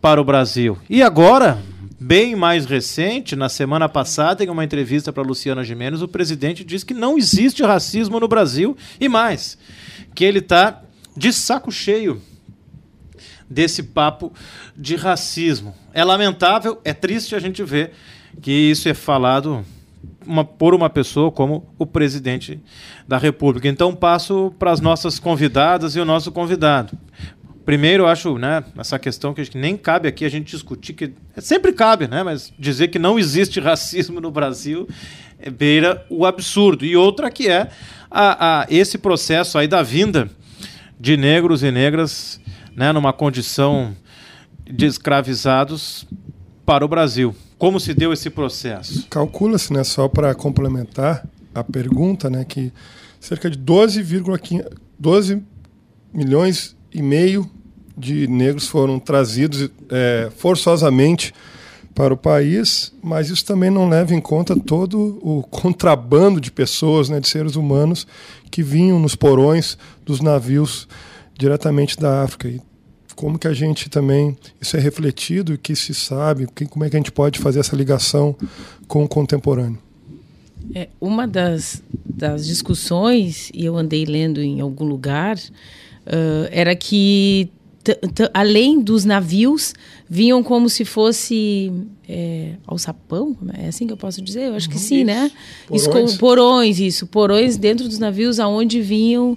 [0.00, 0.76] para o Brasil.
[0.90, 1.58] E agora,
[1.98, 6.86] bem mais recente, na semana passada, em uma entrevista para Luciana Gimenez, o presidente disse
[6.86, 9.58] que não existe racismo no Brasil e mais,
[10.14, 10.82] que ele está
[11.16, 12.22] de saco cheio
[13.50, 14.32] desse papo
[14.76, 15.74] de racismo.
[15.92, 17.92] É lamentável, é triste a gente ver
[18.40, 19.64] que isso é falado
[20.24, 22.60] uma, por uma pessoa como o presidente
[23.06, 23.66] da República.
[23.66, 26.96] Então passo para as nossas convidadas e o nosso convidado.
[27.68, 31.12] Primeiro, eu acho, né, essa questão que, que nem cabe aqui a gente discutir, que
[31.36, 34.88] sempre cabe, né, mas dizer que não existe racismo no Brasil
[35.38, 36.82] é, beira o absurdo.
[36.82, 37.68] E outra que é
[38.10, 40.30] a, a, esse processo aí da vinda
[40.98, 42.40] de negros e negras
[42.74, 43.94] né, numa condição
[44.64, 46.06] de escravizados
[46.64, 47.36] para o Brasil.
[47.58, 49.06] Como se deu esse processo?
[49.10, 51.22] Calcula-se, né, só para complementar
[51.54, 52.72] a pergunta, né, que
[53.20, 55.42] cerca de 12,15 12
[56.14, 57.57] milhões e meio
[57.98, 61.34] de negros foram trazidos é, forçosamente
[61.94, 67.08] para o país, mas isso também não leva em conta todo o contrabando de pessoas,
[67.08, 68.06] né, de seres humanos
[68.50, 70.86] que vinham nos porões dos navios
[71.36, 72.48] diretamente da África.
[72.48, 72.60] E
[73.16, 76.90] como que a gente também isso é refletido e que se sabe, que, como é
[76.90, 78.36] que a gente pode fazer essa ligação
[78.86, 79.78] com o contemporâneo?
[80.74, 87.50] É, uma das, das discussões, e eu andei lendo em algum lugar, uh, era que
[88.32, 89.74] além dos navios,
[90.08, 91.72] vinham como se fosse
[92.08, 94.48] é, alçapão, é assim que eu posso dizer?
[94.48, 95.30] Eu acho que sim, né?
[95.66, 96.10] Porões.
[96.10, 97.06] Isso, porões, isso.
[97.06, 99.36] Porões dentro dos navios aonde vinham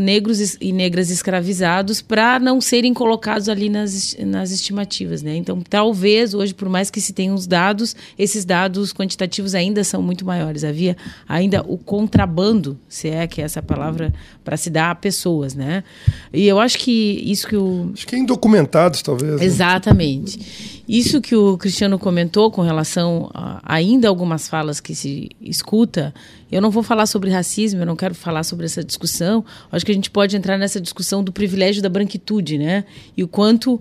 [0.00, 5.36] negros e negras escravizados para não serem colocados ali nas, nas estimativas, né?
[5.36, 10.02] Então, talvez hoje, por mais que se tenham os dados, esses dados quantitativos ainda são
[10.02, 10.64] muito maiores.
[10.64, 10.96] Havia
[11.28, 14.12] ainda o contrabando, se é que é essa palavra
[14.44, 15.84] para se dar a pessoas, né?
[16.32, 19.40] E eu acho que isso que o acho que é indocumentados talvez.
[19.40, 19.44] Né?
[19.44, 20.82] Exatamente.
[20.88, 26.14] Isso que o Cristiano comentou com relação a ainda algumas falas que se escuta
[26.50, 29.44] eu não vou falar sobre racismo, eu não quero falar sobre essa discussão.
[29.70, 32.84] Acho que a gente pode entrar nessa discussão do privilégio da branquitude, né?
[33.16, 33.80] E o quanto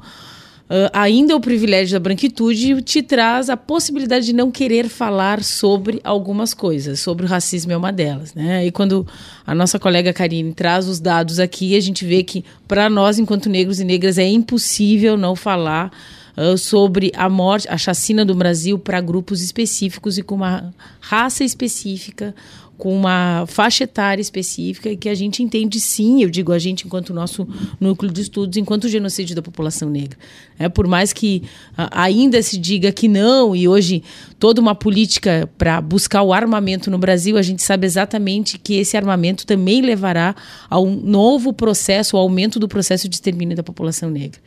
[0.68, 6.02] Uh, ainda o privilégio da branquitude te traz a possibilidade de não querer falar sobre
[6.04, 7.00] algumas coisas.
[7.00, 8.66] Sobre o racismo é uma delas, né?
[8.66, 9.08] E quando
[9.46, 13.50] a nossa colega Karine traz os dados aqui, a gente vê que para nós, enquanto
[13.50, 15.90] negros e negras, é impossível não falar
[16.38, 21.44] uh, sobre a morte, a chacina do Brasil para grupos específicos e com uma raça
[21.44, 22.34] específica,
[22.78, 27.12] com uma faixa etária específica que a gente entende sim, eu digo a gente enquanto
[27.12, 27.48] nosso
[27.80, 30.18] núcleo de estudos, enquanto genocídio da população negra.
[30.60, 34.04] É, por mais que uh, ainda se diga que não, e hoje
[34.38, 38.96] toda uma política para buscar o armamento no Brasil, a gente sabe exatamente que esse
[38.96, 40.36] armamento também levará
[40.70, 44.40] a um novo processo, o aumento do processo de extermínio da população negra.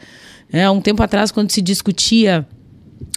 [0.52, 2.46] É, há um tempo atrás, quando se discutia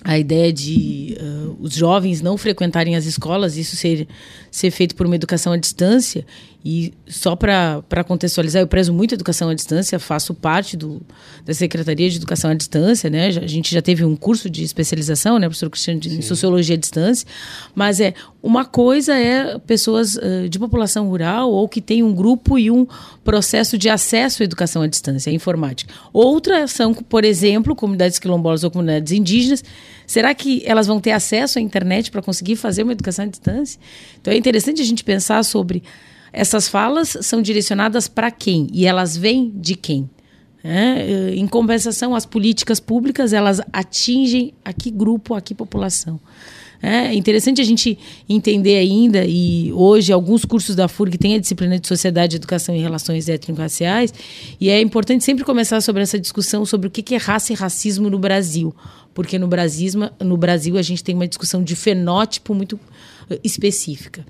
[0.04, 4.08] a ideia de uh, os jovens não frequentarem as escolas, isso ser,
[4.52, 6.26] ser feito por uma educação à distância,
[6.66, 11.02] e só para contextualizar, eu prezo muito a educação à distância, faço parte do,
[11.46, 13.28] da Secretaria de Educação à Distância, né?
[13.28, 17.28] A gente já teve um curso de especialização, né, professor Cristiano, de Sociologia à Distância,
[17.76, 22.58] mas é uma coisa é pessoas uh, de população rural ou que tem um grupo
[22.58, 22.88] e um
[23.24, 25.94] processo de acesso à educação à distância, à informática.
[26.14, 29.64] Outra são, por exemplo, comunidades quilombolas ou comunidades indígenas,
[30.06, 33.80] Será que elas vão ter acesso à internet para conseguir fazer uma educação à distância?
[34.22, 35.84] Então é interessante a gente pensar sobre
[36.34, 40.10] essas falas são direcionadas para quem e elas vêm de quem.
[40.64, 46.20] É, em compensação, as políticas públicas elas atingem a que grupo, a que população.
[46.82, 51.80] É interessante a gente entender ainda, e hoje alguns cursos da FURG têm a disciplina
[51.80, 54.14] de Sociedade, Educação e Relações Étnico-Raciais,
[54.60, 58.10] e é importante sempre começar sobre essa discussão sobre o que é raça e racismo
[58.10, 58.76] no Brasil,
[59.14, 62.78] porque no Brasil, no Brasil a gente tem uma discussão de fenótipo muito
[63.30, 64.26] eh, específica.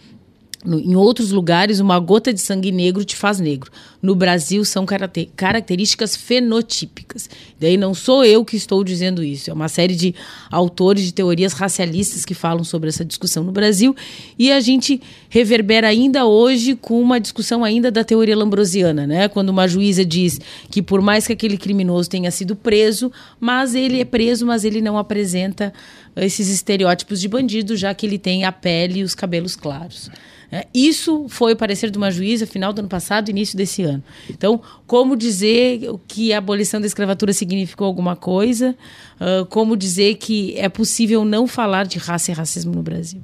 [0.66, 3.70] No, em outros lugares, uma gota de sangue negro te faz negro.
[4.02, 7.30] No Brasil, são características fenotípicas.
[7.60, 9.50] Daí não sou eu que estou dizendo isso.
[9.50, 10.16] É uma série de
[10.50, 13.96] autores de teorias racialistas que falam sobre essa discussão no Brasil.
[14.40, 19.28] E a gente reverbera ainda hoje com uma discussão ainda da teoria lambrosiana, né?
[19.28, 24.00] Quando uma juíza diz que por mais que aquele criminoso tenha sido preso, mas ele
[24.00, 25.74] é preso, mas ele não apresenta
[26.16, 30.10] esses estereótipos de bandido, já que ele tem a pele e os cabelos claros.
[30.54, 34.04] É, isso foi o parecer de uma juíza final do ano passado, início desse ano.
[34.30, 38.76] Então, como dizer que a abolição da escravatura significou alguma coisa?
[39.16, 43.20] Uh, como dizer que é possível não falar de raça e racismo no Brasil?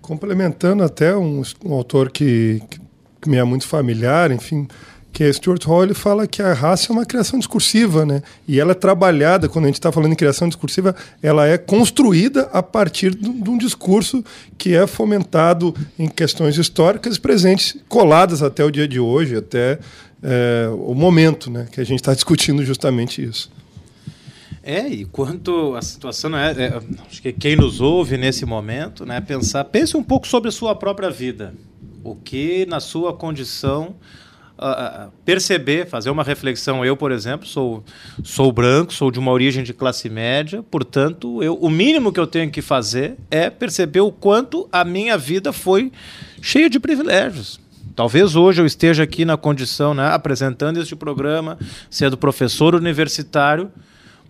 [0.00, 2.62] Complementando até um, um autor que,
[3.20, 4.66] que me é muito familiar, enfim,
[5.12, 8.22] que é Stuart Hall ele fala que a raça é uma criação discursiva, né?
[8.48, 12.48] E ela é trabalhada, quando a gente está falando em criação discursiva, ela é construída
[12.52, 14.24] a partir de um discurso
[14.56, 19.78] que é fomentado em questões históricas presentes, coladas até o dia de hoje, até
[20.22, 21.68] é, o momento, né?
[21.70, 23.50] Que a gente está discutindo justamente isso.
[24.62, 29.20] É, e quanto a situação é, é, acho que quem nos ouve nesse momento, né,
[29.20, 31.52] pensar, pense um pouco sobre a sua própria vida,
[32.04, 33.96] o que na sua condição
[35.24, 36.84] perceber, fazer uma reflexão.
[36.84, 37.84] Eu, por exemplo, sou
[38.22, 42.26] sou branco, sou de uma origem de classe média, portanto, eu, o mínimo que eu
[42.26, 45.92] tenho que fazer é perceber o quanto a minha vida foi
[46.40, 47.60] cheia de privilégios.
[47.94, 51.58] Talvez hoje eu esteja aqui na condição, né, apresentando este programa,
[51.90, 53.70] sendo professor universitário,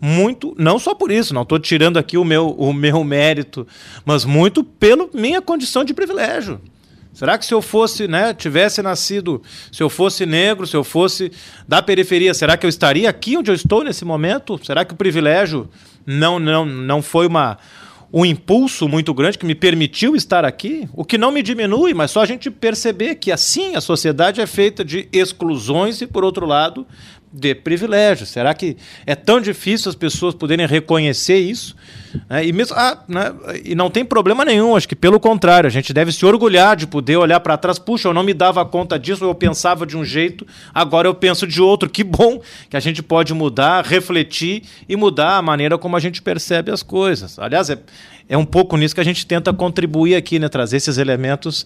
[0.01, 3.65] muito, não só por isso, não estou tirando aqui o meu, o meu mérito,
[4.05, 6.61] mas muito pela minha condição de privilégio.
[7.13, 11.31] Será que se eu fosse, né, tivesse nascido, se eu fosse negro, se eu fosse
[11.69, 14.59] da periferia, será que eu estaria aqui onde eu estou nesse momento?
[14.65, 15.69] Será que o privilégio
[16.07, 17.59] não não não foi uma
[18.13, 22.11] um impulso muito grande que me permitiu estar aqui, o que não me diminui, mas
[22.11, 26.45] só a gente perceber que assim a sociedade é feita de exclusões e, por outro
[26.45, 26.87] lado,
[27.33, 28.29] de privilégios.
[28.29, 28.77] Será que
[29.07, 31.75] é tão difícil as pessoas poderem reconhecer isso?
[32.29, 33.33] É, e, mesmo, ah, né,
[33.65, 36.87] e não tem problema nenhum, acho que pelo contrário, a gente deve se orgulhar de
[36.87, 37.79] poder olhar para trás.
[37.79, 41.47] Puxa, eu não me dava conta disso, eu pensava de um jeito, agora eu penso
[41.47, 41.89] de outro.
[41.89, 46.21] Que bom que a gente pode mudar, refletir e mudar a maneira como a gente
[46.21, 47.39] percebe as coisas.
[47.39, 47.79] Aliás, é,
[48.29, 51.65] é um pouco nisso que a gente tenta contribuir aqui, né, trazer esses elementos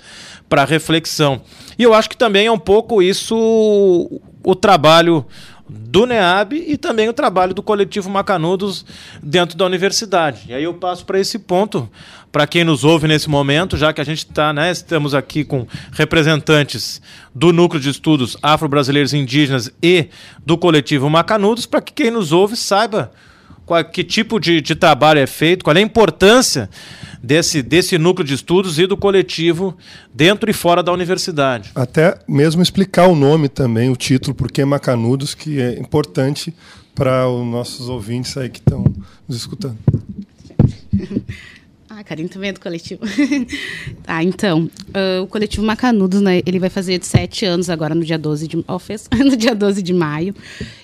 [0.48, 1.40] para reflexão.
[1.78, 5.26] E eu acho que também é um pouco isso o trabalho
[5.68, 8.86] do NEAB e também o trabalho do coletivo Macanudos
[9.20, 10.42] dentro da universidade.
[10.48, 11.90] E aí eu passo para esse ponto,
[12.30, 15.66] para quem nos ouve nesse momento, já que a gente está, né, estamos aqui com
[15.90, 17.02] representantes
[17.34, 20.10] do Núcleo de Estudos Afro-Brasileiros Indígenas e
[20.44, 23.10] do coletivo Macanudos, para que quem nos ouve saiba
[23.64, 26.70] qual, que tipo de, de trabalho é feito, qual é a importância
[27.26, 29.76] desse, desse núcleo de estudos e do coletivo
[30.14, 31.72] dentro e fora da universidade.
[31.74, 36.54] Até mesmo explicar o nome também, o título, porque Macanudos, que é importante
[36.94, 38.84] para os nossos ouvintes aí que estão
[39.28, 39.76] nos escutando.
[41.98, 43.00] Ah, Karine também é do coletivo.
[44.04, 48.18] tá, então, uh, o coletivo Macanudos, né, ele vai fazer sete anos agora no dia
[48.18, 50.34] 12 de, oh, fez, no dia 12 de maio.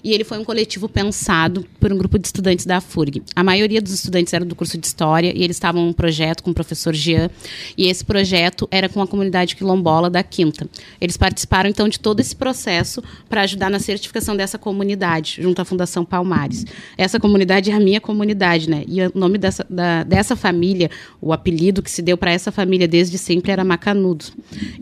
[0.03, 3.23] E ele foi um coletivo pensado por um grupo de estudantes da FURG.
[3.37, 6.51] A maioria dos estudantes eram do curso de História e eles estavam um projeto com
[6.51, 7.29] o professor Jean.
[7.77, 10.67] E esse projeto era com a comunidade quilombola da Quinta.
[10.99, 15.65] Eles participaram, então, de todo esse processo para ajudar na certificação dessa comunidade, junto à
[15.67, 16.65] Fundação Palmares.
[16.97, 18.83] Essa comunidade é a minha comunidade, né?
[18.89, 20.91] E o nome dessa, da, dessa família
[21.21, 24.25] o apelido que se deu para essa família desde sempre era Macanudo.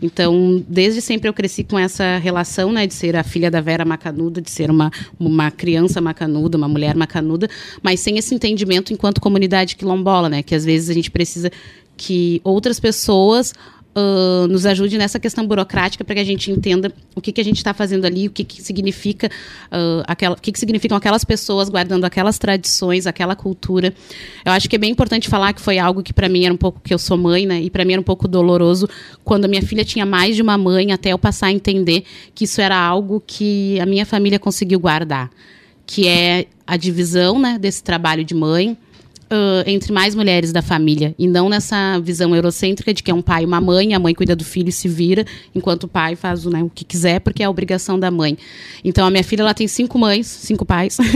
[0.01, 3.85] Então, desde sempre eu cresci com essa relação, né, de ser a filha da Vera
[3.85, 7.49] Macanuda, de ser uma, uma criança macanuda, uma mulher macanuda,
[7.81, 11.51] mas sem esse entendimento enquanto comunidade quilombola, né, que às vezes a gente precisa
[11.97, 13.53] que outras pessoas
[13.95, 17.43] uh, nos ajude nessa questão burocrática para que a gente entenda o que, que a
[17.43, 19.27] gente está fazendo ali, o que, que significa
[19.67, 23.93] uh, aquela, o que, que significam aquelas pessoas guardando aquelas tradições, aquela cultura.
[24.45, 26.57] Eu acho que é bem importante falar que foi algo que para mim era um
[26.57, 27.61] pouco que eu sou mãe, né?
[27.61, 28.87] E para mim era um pouco doloroso
[29.23, 32.45] quando a minha filha tinha mais de uma mãe, até eu passar a entender que
[32.45, 35.29] isso era algo que a minha família conseguiu guardar,
[35.85, 38.77] que é a divisão, né, desse trabalho de mãe
[39.31, 43.21] uh, entre mais mulheres da família e não nessa visão eurocêntrica de que é um
[43.21, 45.25] pai e uma mãe, a mãe cuida do filho e se vira,
[45.55, 48.37] enquanto o pai faz né, o que quiser porque é a obrigação da mãe.
[48.83, 50.97] Então a minha filha ela tem cinco mães, cinco pais.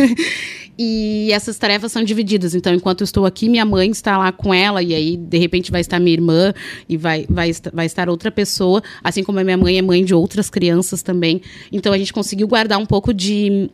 [0.78, 2.54] e essas tarefas são divididas.
[2.54, 5.72] Então, enquanto eu estou aqui, minha mãe está lá com ela, e aí, de repente,
[5.72, 6.54] vai estar minha irmã
[6.88, 10.14] e vai, vai, vai estar outra pessoa, assim como a minha mãe é mãe de
[10.14, 11.42] outras crianças também.
[11.72, 13.70] Então, a gente conseguiu guardar um pouco de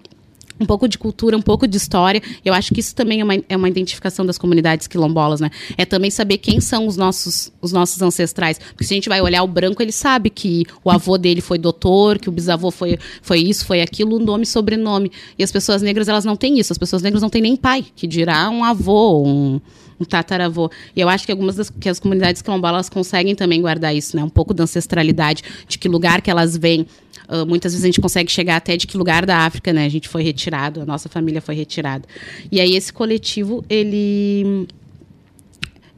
[0.62, 2.22] um pouco de cultura, um pouco de história.
[2.46, 5.50] Eu acho que isso também é uma, é uma identificação das comunidades quilombolas, né?
[5.78, 8.60] É também saber quem são os nossos, os nossos ancestrais.
[8.60, 11.58] Porque se a gente vai olhar o branco, ele sabe que o avô dele foi
[11.58, 15.12] doutor, que o bisavô foi, foi isso, foi aquilo, nome e sobrenome.
[15.38, 16.72] E as pessoas negras, elas não têm isso.
[16.72, 19.60] As pessoas negras não têm nem pai, que dirá um avô, um,
[20.00, 20.70] um tataravô.
[20.96, 24.24] E eu acho que algumas das que as comunidades quilombolas conseguem também guardar isso, né?
[24.24, 26.86] Um pouco da ancestralidade, de que lugar que elas vêm.
[27.28, 29.86] Uh, muitas vezes a gente consegue chegar até de que lugar da África, né?
[29.86, 32.04] A gente foi retirado, a nossa família foi retirada.
[32.52, 34.68] E aí esse coletivo, ele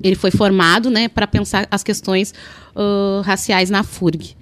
[0.04, 2.34] ele foi formado, né, para pensar as questões
[2.76, 4.36] uh, raciais na FURG.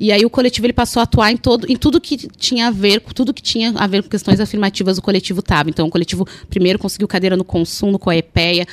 [0.00, 2.70] E aí o coletivo ele passou a atuar em todo, em tudo que tinha a
[2.70, 5.68] ver, com tudo que tinha a ver com questões afirmativas o coletivo estava.
[5.68, 8.66] Então o coletivo primeiro conseguiu cadeira no consumo, com a EPEA,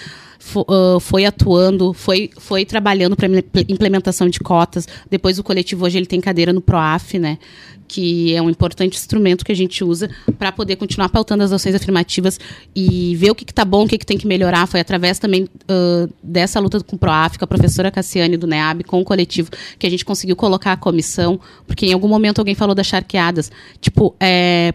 [1.00, 3.28] foi atuando, foi, foi trabalhando para
[3.68, 4.88] implementação de cotas.
[5.10, 7.38] Depois o coletivo hoje ele tem cadeira no PROAF, né?
[7.88, 11.76] Que é um importante instrumento que a gente usa para poder continuar pautando as ações
[11.76, 12.40] afirmativas
[12.76, 14.68] e ver o que está bom, o que, que tem que melhorar.
[14.68, 18.84] Foi através também ah, dessa luta com o PROAF, com a professora Cassiane do NEAB,
[18.84, 22.56] com o coletivo, que a gente conseguiu colocar a comissão, porque em algum momento alguém
[22.56, 23.52] falou das charqueadas.
[23.80, 24.16] Tipo,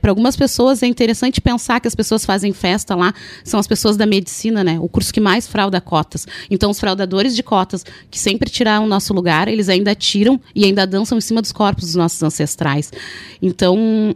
[0.00, 3.12] para algumas pessoas é interessante pensar que as pessoas fazem festa lá,
[3.44, 4.78] são as pessoas da medicina, né?
[4.80, 6.26] O curso que mais frauda cotas.
[6.50, 10.64] Então, os fraudadores de cotas, que sempre tiraram o nosso lugar, eles ainda tiram e
[10.64, 12.92] ainda dançam em cima dos corpos dos nossos ancestrais.
[13.42, 14.14] Então,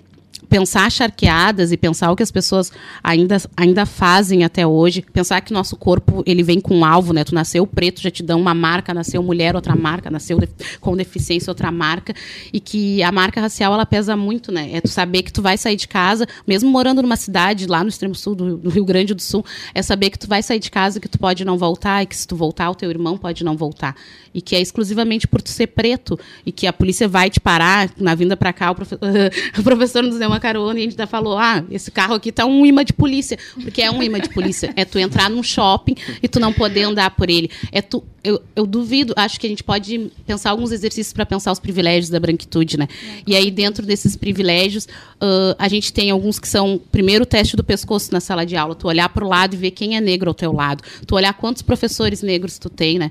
[0.54, 2.70] pensar charqueadas e pensar o que as pessoas
[3.02, 7.24] ainda, ainda fazem até hoje, pensar que nosso corpo ele vem com um alvo, né?
[7.24, 10.38] Tu nasceu preto, já te dão uma marca, nasceu mulher, outra marca, nasceu
[10.80, 12.14] com deficiência, outra marca,
[12.52, 14.70] e que a marca racial ela pesa muito, né?
[14.74, 17.88] É tu saber que tu vai sair de casa, mesmo morando numa cidade lá no
[17.88, 19.44] extremo sul do, do Rio Grande do Sul,
[19.74, 22.14] é saber que tu vai sair de casa, que tu pode não voltar, e que
[22.14, 23.96] se tu voltar, o teu irmão pode não voltar.
[24.32, 27.90] E que é exclusivamente por tu ser preto, e que a polícia vai te parar
[27.98, 28.98] na vinda pra cá, o, profe-
[29.58, 32.30] o professor nos deu uma carona e a gente ainda falou: ah, esse carro aqui
[32.30, 33.38] tá um imã de polícia.
[33.54, 34.72] Porque é um imã de polícia.
[34.76, 37.50] É tu entrar num shopping e tu não poder andar por ele.
[37.72, 38.04] É tu.
[38.22, 42.08] Eu, eu duvido, acho que a gente pode pensar alguns exercícios para pensar os privilégios
[42.08, 42.88] da branquitude, né?
[43.26, 44.88] E aí, dentro desses privilégios,
[45.20, 48.56] ãh, a gente tem alguns que são, primeiro, o teste do pescoço na sala de
[48.56, 48.74] aula.
[48.74, 50.82] Tu olhar para o lado e ver quem é negro ao teu lado.
[51.06, 53.10] Tu olhar quantos professores negros tu tem, né?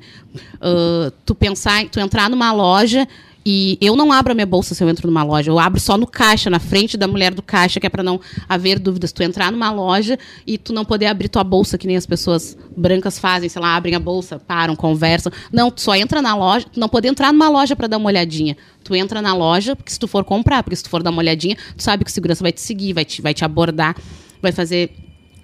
[0.59, 3.07] Ãh, tu pensar, tu entrar numa loja
[3.45, 5.51] e eu não abro a minha bolsa se eu entro numa loja.
[5.51, 8.19] Eu abro só no caixa, na frente da mulher do caixa, que é para não
[8.47, 9.11] haver dúvidas.
[9.11, 10.17] Tu entrar numa loja
[10.47, 13.75] e tu não poder abrir tua bolsa, que nem as pessoas brancas fazem, sei lá,
[13.75, 15.31] abrem a bolsa, param, conversam.
[15.51, 18.07] Não, tu só entra na loja, tu não pode entrar numa loja para dar uma
[18.07, 18.55] olhadinha.
[18.83, 21.19] Tu entra na loja, porque se tu for comprar, porque se tu for dar uma
[21.19, 23.95] olhadinha, tu sabe que o segurança vai te seguir, vai te, vai te abordar,
[24.41, 24.91] vai fazer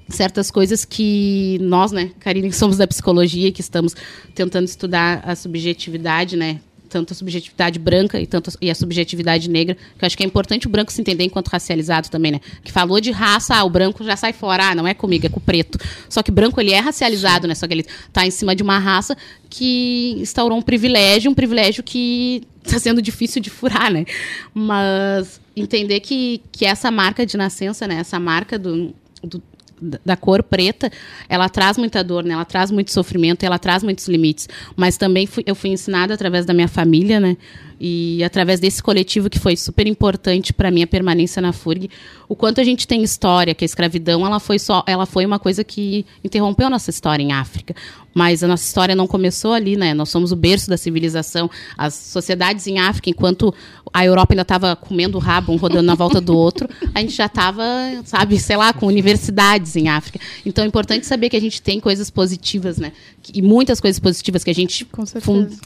[0.08, 3.96] certas coisas que nós, né, Karine, que somos da psicologia, que estamos
[4.34, 6.60] tentando estudar a subjetividade, né,
[6.90, 10.24] tanto a subjetividade branca e tanto a, e a subjetividade negra, que eu acho que
[10.24, 12.42] é importante o branco se entender enquanto racializado também, né?
[12.64, 15.30] Que falou de raça, ah, o branco já sai fora, ah, não é comigo, é
[15.30, 15.78] com o preto.
[16.10, 17.56] Só que branco ele é racializado, né?
[17.56, 19.16] Só que ele está em cima de uma raça
[19.50, 24.06] que instaurou um privilégio, um privilégio que está sendo difícil de furar, né?
[24.54, 27.96] Mas entender que, que essa marca de nascença, né?
[27.96, 29.42] Essa marca do, do
[29.82, 30.92] da- cor preta,
[31.28, 32.34] ela traz muita dor, né?
[32.34, 34.48] Ela traz muito sofrimento, ela traz muitos limites.
[34.76, 37.38] Mas também fui- eu fui ensinada através da minha família, né?
[37.80, 41.90] E através desse coletivo que foi super importante para minha permanência na FURG,
[42.28, 45.40] o quanto a gente tem história, que a escravidão ela foi só, ela foi uma
[45.40, 47.74] coisa que interrompeu a nossa história em África.
[48.14, 49.94] Mas a nossa história não começou ali, né?
[49.94, 51.50] Nós somos o berço da civilização.
[51.78, 53.54] As sociedades em África, enquanto
[53.94, 57.14] a Europa ainda estava comendo o rabo, um rodando na volta do outro, a gente
[57.14, 57.64] já estava,
[58.04, 60.20] sabe, sei lá, com universidades em África.
[60.46, 62.92] Então é importante saber que a gente tem coisas positivas, né?
[63.34, 64.88] E muitas coisas positivas que a gente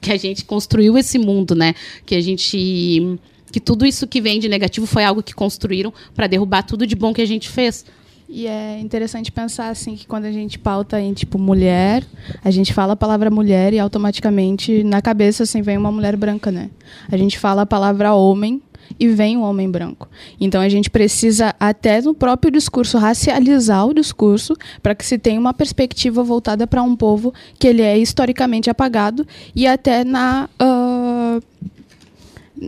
[0.02, 1.74] que a gente construiu esse mundo, né?
[2.06, 3.20] Que a gente
[3.52, 6.96] que tudo isso que vem de negativo foi algo que construíram para derrubar tudo de
[6.96, 7.86] bom que a gente fez.
[8.28, 12.04] E é interessante pensar assim que quando a gente pauta em tipo mulher,
[12.44, 16.52] a gente fala a palavra mulher e automaticamente na cabeça assim vem uma mulher branca,
[16.52, 16.72] né?
[17.12, 18.60] A gente fala a palavra homem
[19.00, 20.10] e vem um homem branco.
[20.40, 25.40] Então a gente precisa até no próprio discurso racializar o discurso para que se tenha
[25.40, 31.40] uma perspectiva voltada para um povo que ele é historicamente apagado e até na ah,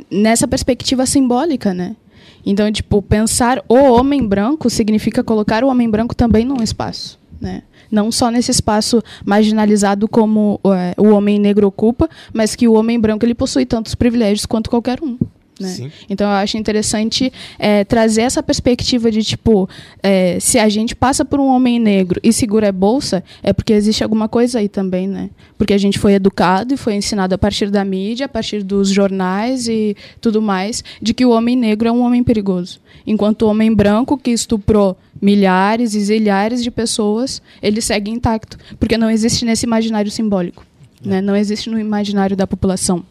[0.10, 1.96] nessa perspectiva simbólica, né?
[2.46, 7.64] Então, tipo, pensar o homem branco significa colocar o homem branco também num espaço, né?
[7.92, 13.00] Não só nesse espaço marginalizado como é, o homem negro ocupa, mas que o homem
[13.00, 15.18] branco ele possui tantos privilégios quanto qualquer um.
[15.60, 15.70] Né?
[15.70, 15.92] Sim.
[16.10, 19.70] Então eu acho interessante é, trazer essa perspectiva de tipo,
[20.04, 23.72] é, se a gente passa por um homem negro e segura a bolsa, é porque
[23.72, 25.30] existe alguma coisa aí também, né?
[25.58, 28.90] Porque a gente foi educado e foi ensinado a partir da mídia, a partir dos
[28.90, 32.80] jornais e tudo mais, de que o homem negro é um homem perigoso.
[33.08, 38.98] Enquanto o homem branco que estuprou milhares e zilhares de pessoas, ele segue intacto, porque
[38.98, 40.66] não existe nesse imaginário simbólico,
[41.02, 41.22] né?
[41.22, 43.06] Não existe no imaginário da população.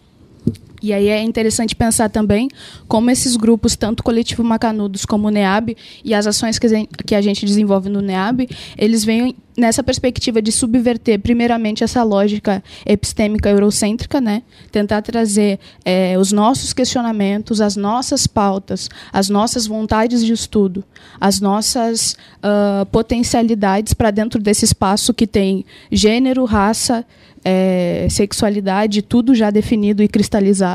[0.84, 2.46] E aí é interessante pensar também
[2.86, 5.74] como esses grupos, tanto o Coletivo Macanudos como o NEAB,
[6.04, 11.18] e as ações que a gente- desenvolve no NEAB, eles vêm nessa perspectiva de subverter,
[11.20, 14.42] primeiramente, essa lógica epistêmica eurocêntrica, né?
[14.70, 20.84] tentar trazer eh, os nossos questionamentos, as nossas pautas, as nossas vontades de estudo,
[21.18, 27.06] as nossas ah, potencialidades para dentro desse espaço que tem gênero, raça,
[27.44, 30.73] é, sexualidade, tudo já definido e cristalizado.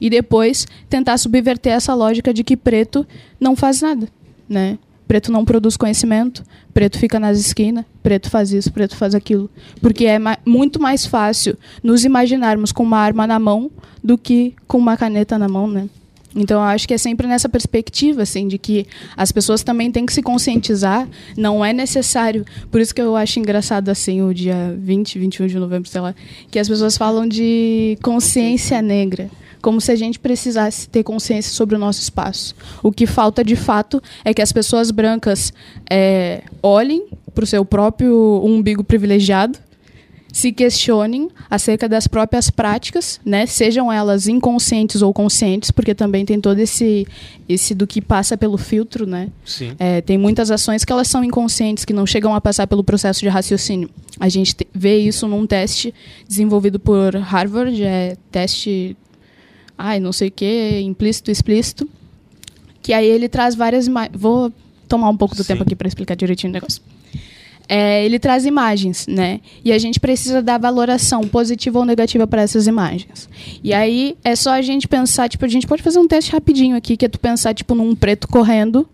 [0.00, 3.06] E depois tentar subverter essa lógica de que preto
[3.40, 4.08] não faz nada,
[4.48, 4.78] né?
[5.12, 6.42] preto não produz conhecimento,
[6.72, 9.50] preto fica nas esquinas, preto faz isso, preto faz aquilo.
[9.78, 13.70] Porque é ma muito mais fácil nos imaginarmos com uma arma na mão
[14.02, 15.86] do que com uma caneta na mão, né?
[16.34, 20.06] Então, eu acho que é sempre nessa perspectiva, assim, de que as pessoas também têm
[20.06, 22.44] que se conscientizar, não é necessário.
[22.70, 26.14] Por isso que eu acho engraçado, assim, o dia 20, 21 de novembro, sei lá,
[26.50, 29.30] que as pessoas falam de consciência negra
[29.62, 32.52] como se a gente precisasse ter consciência sobre o nosso espaço.
[32.82, 35.52] O que falta de fato é que as pessoas brancas
[35.88, 39.58] é, olhem para o seu próprio umbigo privilegiado,
[40.32, 43.44] se questionem acerca das próprias práticas, né?
[43.44, 47.06] sejam elas inconscientes ou conscientes, porque também tem todo esse,
[47.46, 49.06] esse do que passa pelo filtro.
[49.06, 49.28] Né?
[49.44, 49.74] Sim.
[49.78, 53.20] É, tem muitas ações que elas são inconscientes, que não chegam a passar pelo processo
[53.20, 53.90] de raciocínio.
[54.18, 55.92] A gente te- vê isso num teste
[56.26, 58.96] desenvolvido por Harvard, é teste
[59.76, 61.88] ai, não sei o que, implícito, explícito.
[62.80, 63.86] Que aí ele traz várias.
[64.12, 64.52] Vou
[64.88, 65.52] tomar um pouco do Sim.
[65.52, 66.82] tempo aqui para explicar direitinho o negócio.
[67.68, 69.40] É, ele traz imagens, né?
[69.64, 73.28] E a gente precisa dar valoração positiva ou negativa para essas imagens.
[73.62, 76.76] E aí é só a gente pensar, tipo, a gente pode fazer um teste rapidinho
[76.76, 78.88] aqui, que é tu pensar, tipo, num preto correndo.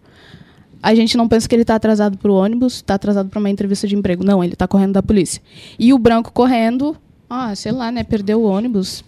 [0.81, 3.51] A gente não pensa que ele está atrasado para o ônibus, está atrasado para uma
[3.51, 4.23] entrevista de emprego.
[4.25, 5.43] Não, ele está correndo da polícia.
[5.77, 6.97] E o branco correndo,
[7.29, 8.05] ah, sei lá, né?
[8.05, 9.03] Perdeu o ônibus.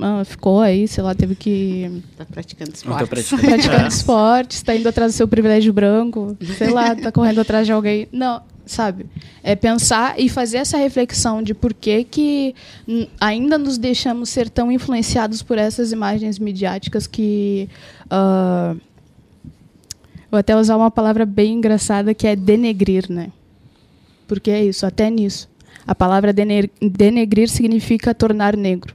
[0.00, 3.00] Ah, ficou aí, sei lá, teve que Tá praticando Não esporte.
[3.00, 3.42] tô praticando.
[3.42, 7.72] praticando esporte, está indo atrás do seu privilégio branco, sei lá, está correndo atrás de
[7.74, 8.08] alguém.
[8.10, 9.06] Não, sabe?
[9.42, 12.54] É pensar e fazer essa reflexão de por que, que
[13.20, 17.68] ainda nos deixamos ser tão influenciados por essas imagens midiáticas que.
[18.10, 18.74] ah,
[20.30, 23.30] vou até usar uma palavra bem engraçada que é denegrir, né?
[24.26, 25.48] Porque é isso, até nisso.
[25.86, 28.94] A palavra dene- denegrir significa tornar negro.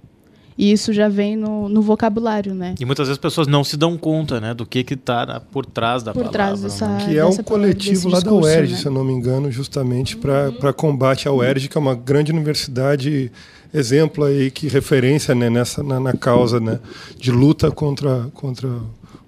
[0.58, 2.74] E isso já vem no, no vocabulário, né?
[2.80, 5.40] E muitas vezes as pessoas não se dão conta, né, do que que tá na-
[5.40, 6.32] por trás da Por palavra.
[6.34, 6.68] trás né?
[6.68, 8.78] dessa- Que é dessa palavra, coletivo lá da discurso, UERJ, né?
[8.80, 13.32] se eu não me engano, justamente para combate à UERJ, que é uma grande universidade
[13.74, 16.80] exemplo aí, que referência né, nessa, na, na causa né,
[17.20, 18.68] de luta contra, contra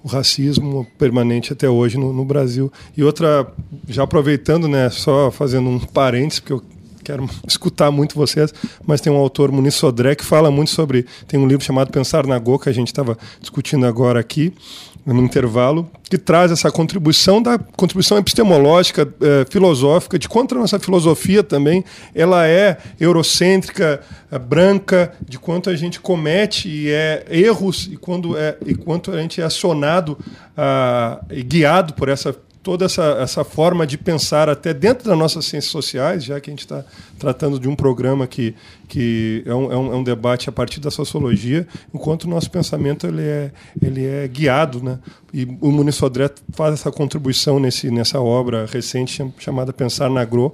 [0.03, 2.71] o racismo permanente até hoje no, no Brasil.
[2.97, 3.45] E outra,
[3.87, 6.63] já aproveitando, né, só fazendo um parênteses, porque eu
[7.09, 8.53] quero escutar muito vocês,
[8.85, 11.05] mas tem um autor, Muniz Sodré, que fala muito sobre.
[11.27, 14.53] Tem um livro chamado Pensar na Go, que a gente estava discutindo agora aqui,
[15.05, 20.77] no intervalo, que traz essa contribuição da contribuição epistemológica, eh, filosófica, de quanto a nossa
[20.77, 21.83] filosofia também
[22.13, 24.01] ela é eurocêntrica,
[24.31, 29.11] eh, branca, de quanto a gente comete e é erros e quando é e quanto
[29.11, 30.15] a gente é acionado
[30.55, 35.45] ah, e guiado por essa toda essa, essa forma de pensar até dentro das nossas
[35.45, 36.83] ciências sociais, já que a gente está
[37.17, 38.53] tratando de um programa que,
[38.87, 42.51] que é, um, é, um, é um debate a partir da sociologia, enquanto o nosso
[42.51, 43.51] pensamento ele é,
[43.81, 44.83] ele é guiado.
[44.83, 44.99] Né?
[45.33, 50.21] E o Muniz Sodré faz essa contribuição nesse, nessa obra recente cham- chamada Pensar na
[50.21, 50.53] Agro,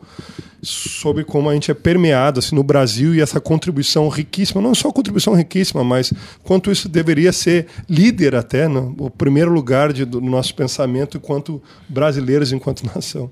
[0.65, 4.91] sobre como a gente é permeado assim, no Brasil e essa contribuição riquíssima, não só
[4.91, 6.11] contribuição riquíssima, mas
[6.43, 11.61] quanto isso deveria ser líder até, no, o primeiro lugar de, do nosso pensamento enquanto
[11.87, 13.29] brasileiros, enquanto nação.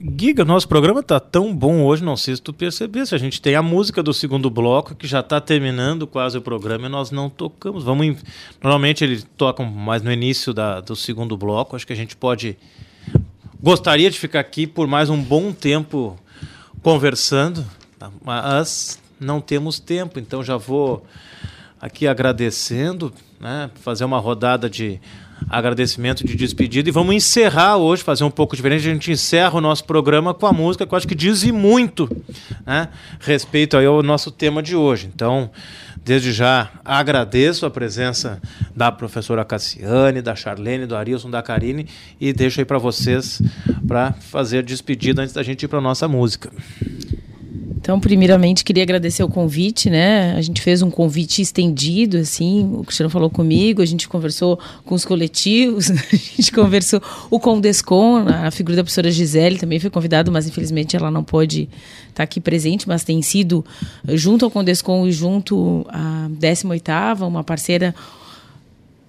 [0.00, 3.16] Giga, nosso programa tá tão bom hoje, não sei se tu percebesse.
[3.16, 6.86] A gente tem a música do segundo bloco, que já está terminando quase o programa
[6.86, 7.82] e nós não tocamos.
[7.82, 8.16] Vamos em-
[8.62, 11.74] Normalmente eles tocam mais no início da, do segundo bloco.
[11.74, 12.56] Acho que a gente pode.
[13.60, 16.16] Gostaria de ficar aqui por mais um bom tempo
[16.82, 17.64] conversando,
[17.98, 18.10] tá?
[18.24, 21.04] mas não temos tempo, então já vou
[21.80, 25.00] aqui agradecendo, né, fazer uma rodada de
[25.48, 28.88] agradecimento de despedida e vamos encerrar hoje, fazer um pouco diferente.
[28.88, 32.08] A gente encerra o nosso programa com a música que eu acho que diz muito
[32.66, 32.88] né,
[33.20, 35.08] respeito aí ao nosso tema de hoje.
[35.14, 35.50] Então,
[36.08, 38.40] desde já agradeço a presença
[38.74, 41.86] da professora Cassiane, da Charlene, do Arilson, da Karine
[42.18, 43.42] e deixo aí para vocês
[43.86, 46.50] para fazer despedida antes da gente ir para nossa música.
[47.80, 50.34] Então, primeiramente, queria agradecer o convite, né?
[50.36, 54.96] A gente fez um convite estendido, assim, o Cristiano falou comigo, a gente conversou com
[54.96, 57.00] os coletivos, a gente conversou
[57.30, 61.68] o Condescom, a figura da professora Gisele também foi convidada, mas infelizmente ela não pôde
[62.08, 63.64] estar aqui presente, mas tem sido,
[64.08, 67.94] junto ao Condescom e junto à 18ª, uma parceira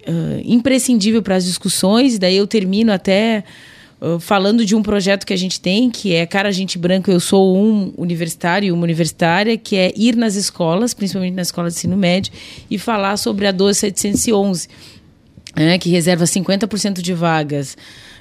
[0.06, 3.42] uh, imprescindível para as discussões, e daí eu termino até
[4.00, 7.20] uh, falando de um projeto que a gente tem, que é Cara Gente Branca, eu
[7.20, 11.76] sou um universitário e uma universitária, que é ir nas escolas, principalmente na escola de
[11.76, 12.32] ensino médio,
[12.70, 14.68] e falar sobre a 12711,
[15.56, 17.76] né, que reserva 50% de vagas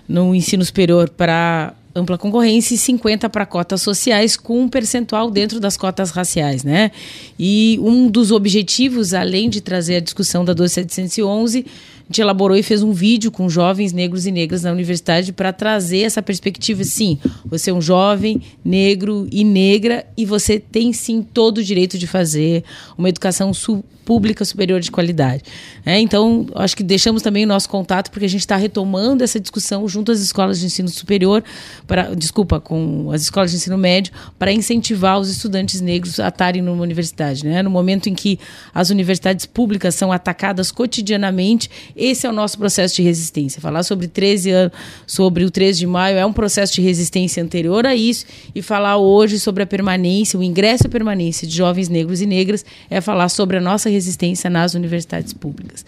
[0.08, 5.60] no ensino superior para ampla concorrência e 50 para cotas sociais com um percentual dentro
[5.60, 6.92] das cotas raciais, né?
[7.38, 11.66] E um dos objetivos, além de trazer a discussão da 12711,
[12.10, 16.00] gente elaborou e fez um vídeo com jovens negros e negras na universidade para trazer
[16.00, 16.84] essa perspectiva.
[16.84, 21.98] Sim, você é um jovem negro e negra e você tem sim todo o direito
[21.98, 22.64] de fazer
[22.98, 25.44] uma educação su pública superior de qualidade.
[25.86, 29.40] É, então, acho que deixamos também o nosso contato, porque a gente está retomando essa
[29.40, 31.44] discussão junto às escolas de ensino superior,
[31.86, 36.60] para, desculpa, com as escolas de ensino médio, para incentivar os estudantes negros a estarem
[36.60, 37.46] numa universidade.
[37.46, 37.62] Né?
[37.62, 38.40] No momento em que
[38.74, 41.70] as universidades públicas são atacadas cotidianamente,
[42.00, 43.62] esse é o nosso processo de resistência.
[43.62, 44.74] Falar sobre 13 anos,
[45.06, 48.26] sobre o 13 de maio é um processo de resistência anterior a isso,
[48.56, 52.66] e falar hoje sobre a permanência, o ingresso e permanência de jovens negros e negras
[52.90, 55.86] é falar sobre a nossa resistência nas universidades públicas.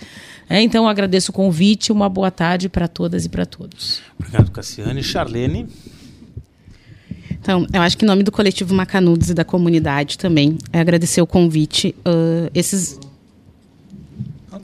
[0.49, 4.01] É, então, agradeço o convite, uma boa tarde para todas e para todos.
[4.19, 5.01] Obrigado, Cassiane.
[5.01, 5.67] Charlene.
[7.41, 11.21] Então, eu acho que em nome do coletivo Macanudos e da comunidade também, é agradecer
[11.21, 11.95] o convite.
[11.99, 12.99] Uh, esses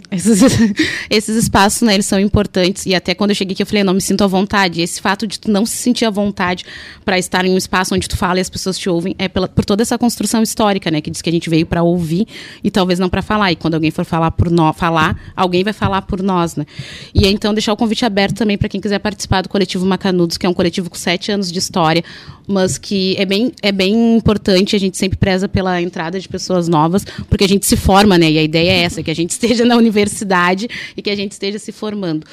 [0.10, 0.42] esses,
[1.10, 2.86] esses espaços, né, eles são importantes.
[2.86, 4.82] E até quando eu cheguei aqui, eu falei, não me sinto à vontade.
[4.82, 6.66] Esse fato de tu não se sentir à vontade
[7.04, 9.48] para estar em um espaço onde tu fala e as pessoas te ouvem, é pela,
[9.48, 11.02] por toda essa construção histórica, né?
[11.02, 12.28] Que diz que a gente veio para ouvir
[12.64, 13.52] e talvez não para falar.
[13.52, 16.66] E quando alguém for falar por nós, falar, alguém vai falar por nós, né?
[17.14, 20.46] E então deixar o convite aberto também para quem quiser participar do coletivo Macanudos, que
[20.46, 22.04] é um coletivo com sete anos de história,
[22.48, 26.68] mas que é bem, é bem importante, a gente sempre preza pela entrada de pessoas
[26.68, 28.32] novas, porque a gente se forma, né?
[28.32, 31.34] E a ideia é essa, que a gente esteja na universidade e que a gente
[31.34, 32.26] esteja se formando.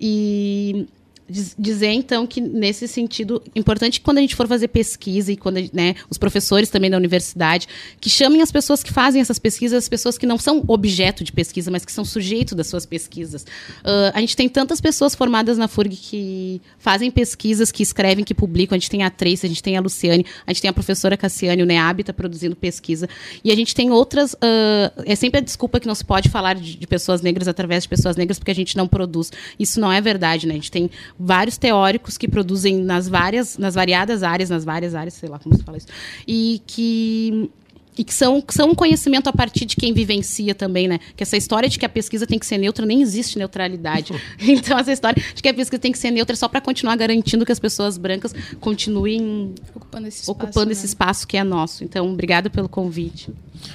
[0.00, 0.86] E
[1.28, 5.94] dizer então que nesse sentido importante quando a gente for fazer pesquisa e quando né,
[6.10, 7.68] os professores também da universidade
[8.00, 11.32] que chamem as pessoas que fazem essas pesquisas as pessoas que não são objeto de
[11.32, 13.42] pesquisa mas que são sujeito das suas pesquisas.
[13.42, 18.34] Uh, a gente tem tantas pessoas formadas na FURG que fazem pesquisas que escrevem que
[18.34, 18.76] publicam.
[18.76, 21.16] A gente tem a Trace a gente tem a Luciane a gente tem a professora
[21.16, 23.08] Cassiane o NEAB está produzindo pesquisa.
[23.44, 26.54] E a gente tem outras uh, é sempre a desculpa que não se pode falar
[26.54, 29.30] de, de pessoas negras através de pessoas negras porque a gente não produz.
[29.58, 30.52] Isso não é verdade né?
[30.52, 35.14] A gente tem vários teóricos que produzem nas várias, nas variadas áreas, nas várias áreas,
[35.14, 35.88] sei lá como se fala isso,
[36.26, 37.50] e que
[37.96, 40.98] e que são, são um conhecimento a partir de quem vivencia também, né?
[41.14, 44.12] Que essa história de que a pesquisa tem que ser neutra, nem existe neutralidade.
[44.40, 46.96] Então, essa história de que a pesquisa tem que ser neutra é só para continuar
[46.96, 50.72] garantindo que as pessoas brancas continuem ocupando esse espaço, ocupando né?
[50.72, 51.84] esse espaço que é nosso.
[51.84, 53.30] Então, obrigado pelo convite.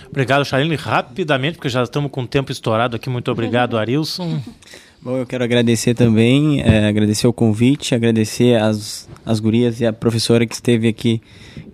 [0.09, 0.75] Obrigado, Charlene.
[0.75, 3.09] Rapidamente, porque já estamos com o tempo estourado aqui.
[3.09, 4.41] Muito obrigado, Arilson.
[4.99, 9.93] Bom, eu quero agradecer também, é, agradecer o convite, agradecer as, as gurias e a
[9.93, 11.21] professora que esteve aqui,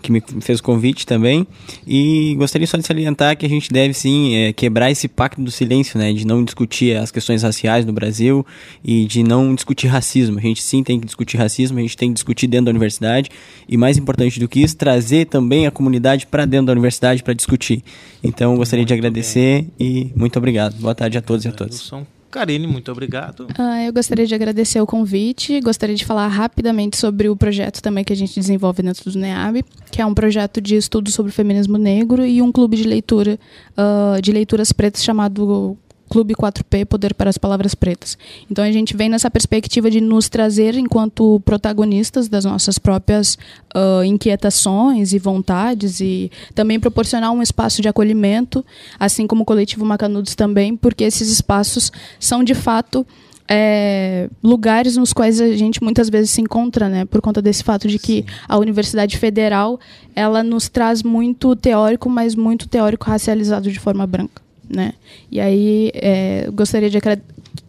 [0.01, 1.47] que me fez o convite também.
[1.87, 5.49] E gostaria só de salientar que a gente deve sim é, quebrar esse pacto do
[5.49, 6.11] silêncio, né?
[6.11, 8.45] De não discutir as questões raciais no Brasil
[8.83, 10.37] e de não discutir racismo.
[10.37, 13.31] A gente sim tem que discutir racismo, a gente tem que discutir dentro da universidade.
[13.69, 17.33] E mais importante do que isso, trazer também a comunidade para dentro da universidade para
[17.33, 17.81] discutir.
[18.21, 20.75] Então, gostaria de agradecer e muito obrigado.
[20.75, 21.89] Boa tarde a todos e a todas.
[22.33, 23.45] Karine, muito obrigado.
[23.59, 28.03] Ah, eu gostaria de agradecer o convite, gostaria de falar rapidamente sobre o projeto também
[28.03, 31.33] que a gente desenvolve dentro do NEAB, que é um projeto de estudo sobre o
[31.33, 33.39] feminismo negro e um clube de leitura
[33.77, 35.77] uh, de leituras pretas chamado
[36.13, 38.19] Clube 4P, Poder para as Palavras Pretas.
[38.47, 43.35] Então a gente vem nessa perspectiva de nos trazer enquanto protagonistas das nossas próprias
[43.75, 48.63] uh, inquietações e vontades e também proporcionar um espaço de acolhimento,
[48.99, 53.03] assim como o coletivo Macanudos também, porque esses espaços são de fato
[53.49, 57.87] é, lugares nos quais a gente muitas vezes se encontra, né, por conta desse fato
[57.87, 58.25] de que Sim.
[58.47, 59.79] a Universidade Federal
[60.15, 64.93] ela nos traz muito teórico, mas muito teórico racializado de forma branca né?
[65.31, 66.99] E aí é, gostaria de,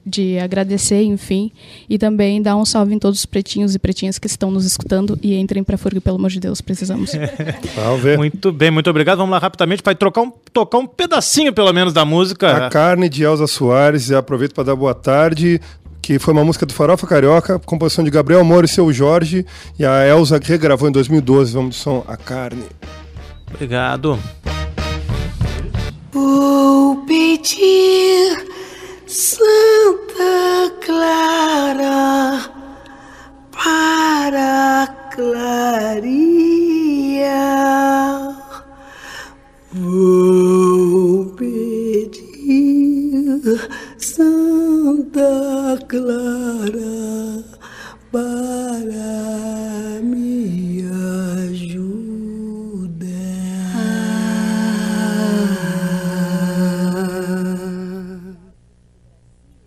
[0.05, 1.51] de agradecer, enfim,
[1.89, 5.19] e também dar um salve em todos os pretinhos e pretinhas que estão nos escutando
[5.23, 7.13] e entrem para Furg, pelo amor de Deus, precisamos.
[8.17, 9.19] muito bem, muito obrigado.
[9.19, 12.67] Vamos lá rapidamente para trocar um, tocar um pedacinho, pelo menos, da música.
[12.67, 15.61] A carne de Elza Soares, e aproveito para dar boa tarde
[16.05, 19.47] que foi uma música do Farofa Carioca, composição de Gabriel Moro e seu Jorge,
[19.79, 21.55] e a Elza regravou em 2012.
[21.55, 22.67] Vamos de som A Carne.
[23.51, 24.19] Obrigado
[26.95, 28.47] vou pedir,
[29.07, 32.51] Santa Clara,
[33.51, 36.05] para Claria.
[39.73, 42.21] Vou pedir,
[43.99, 47.45] Santa Clara,
[48.13, 50.85] para me
[51.43, 52.54] ajudar.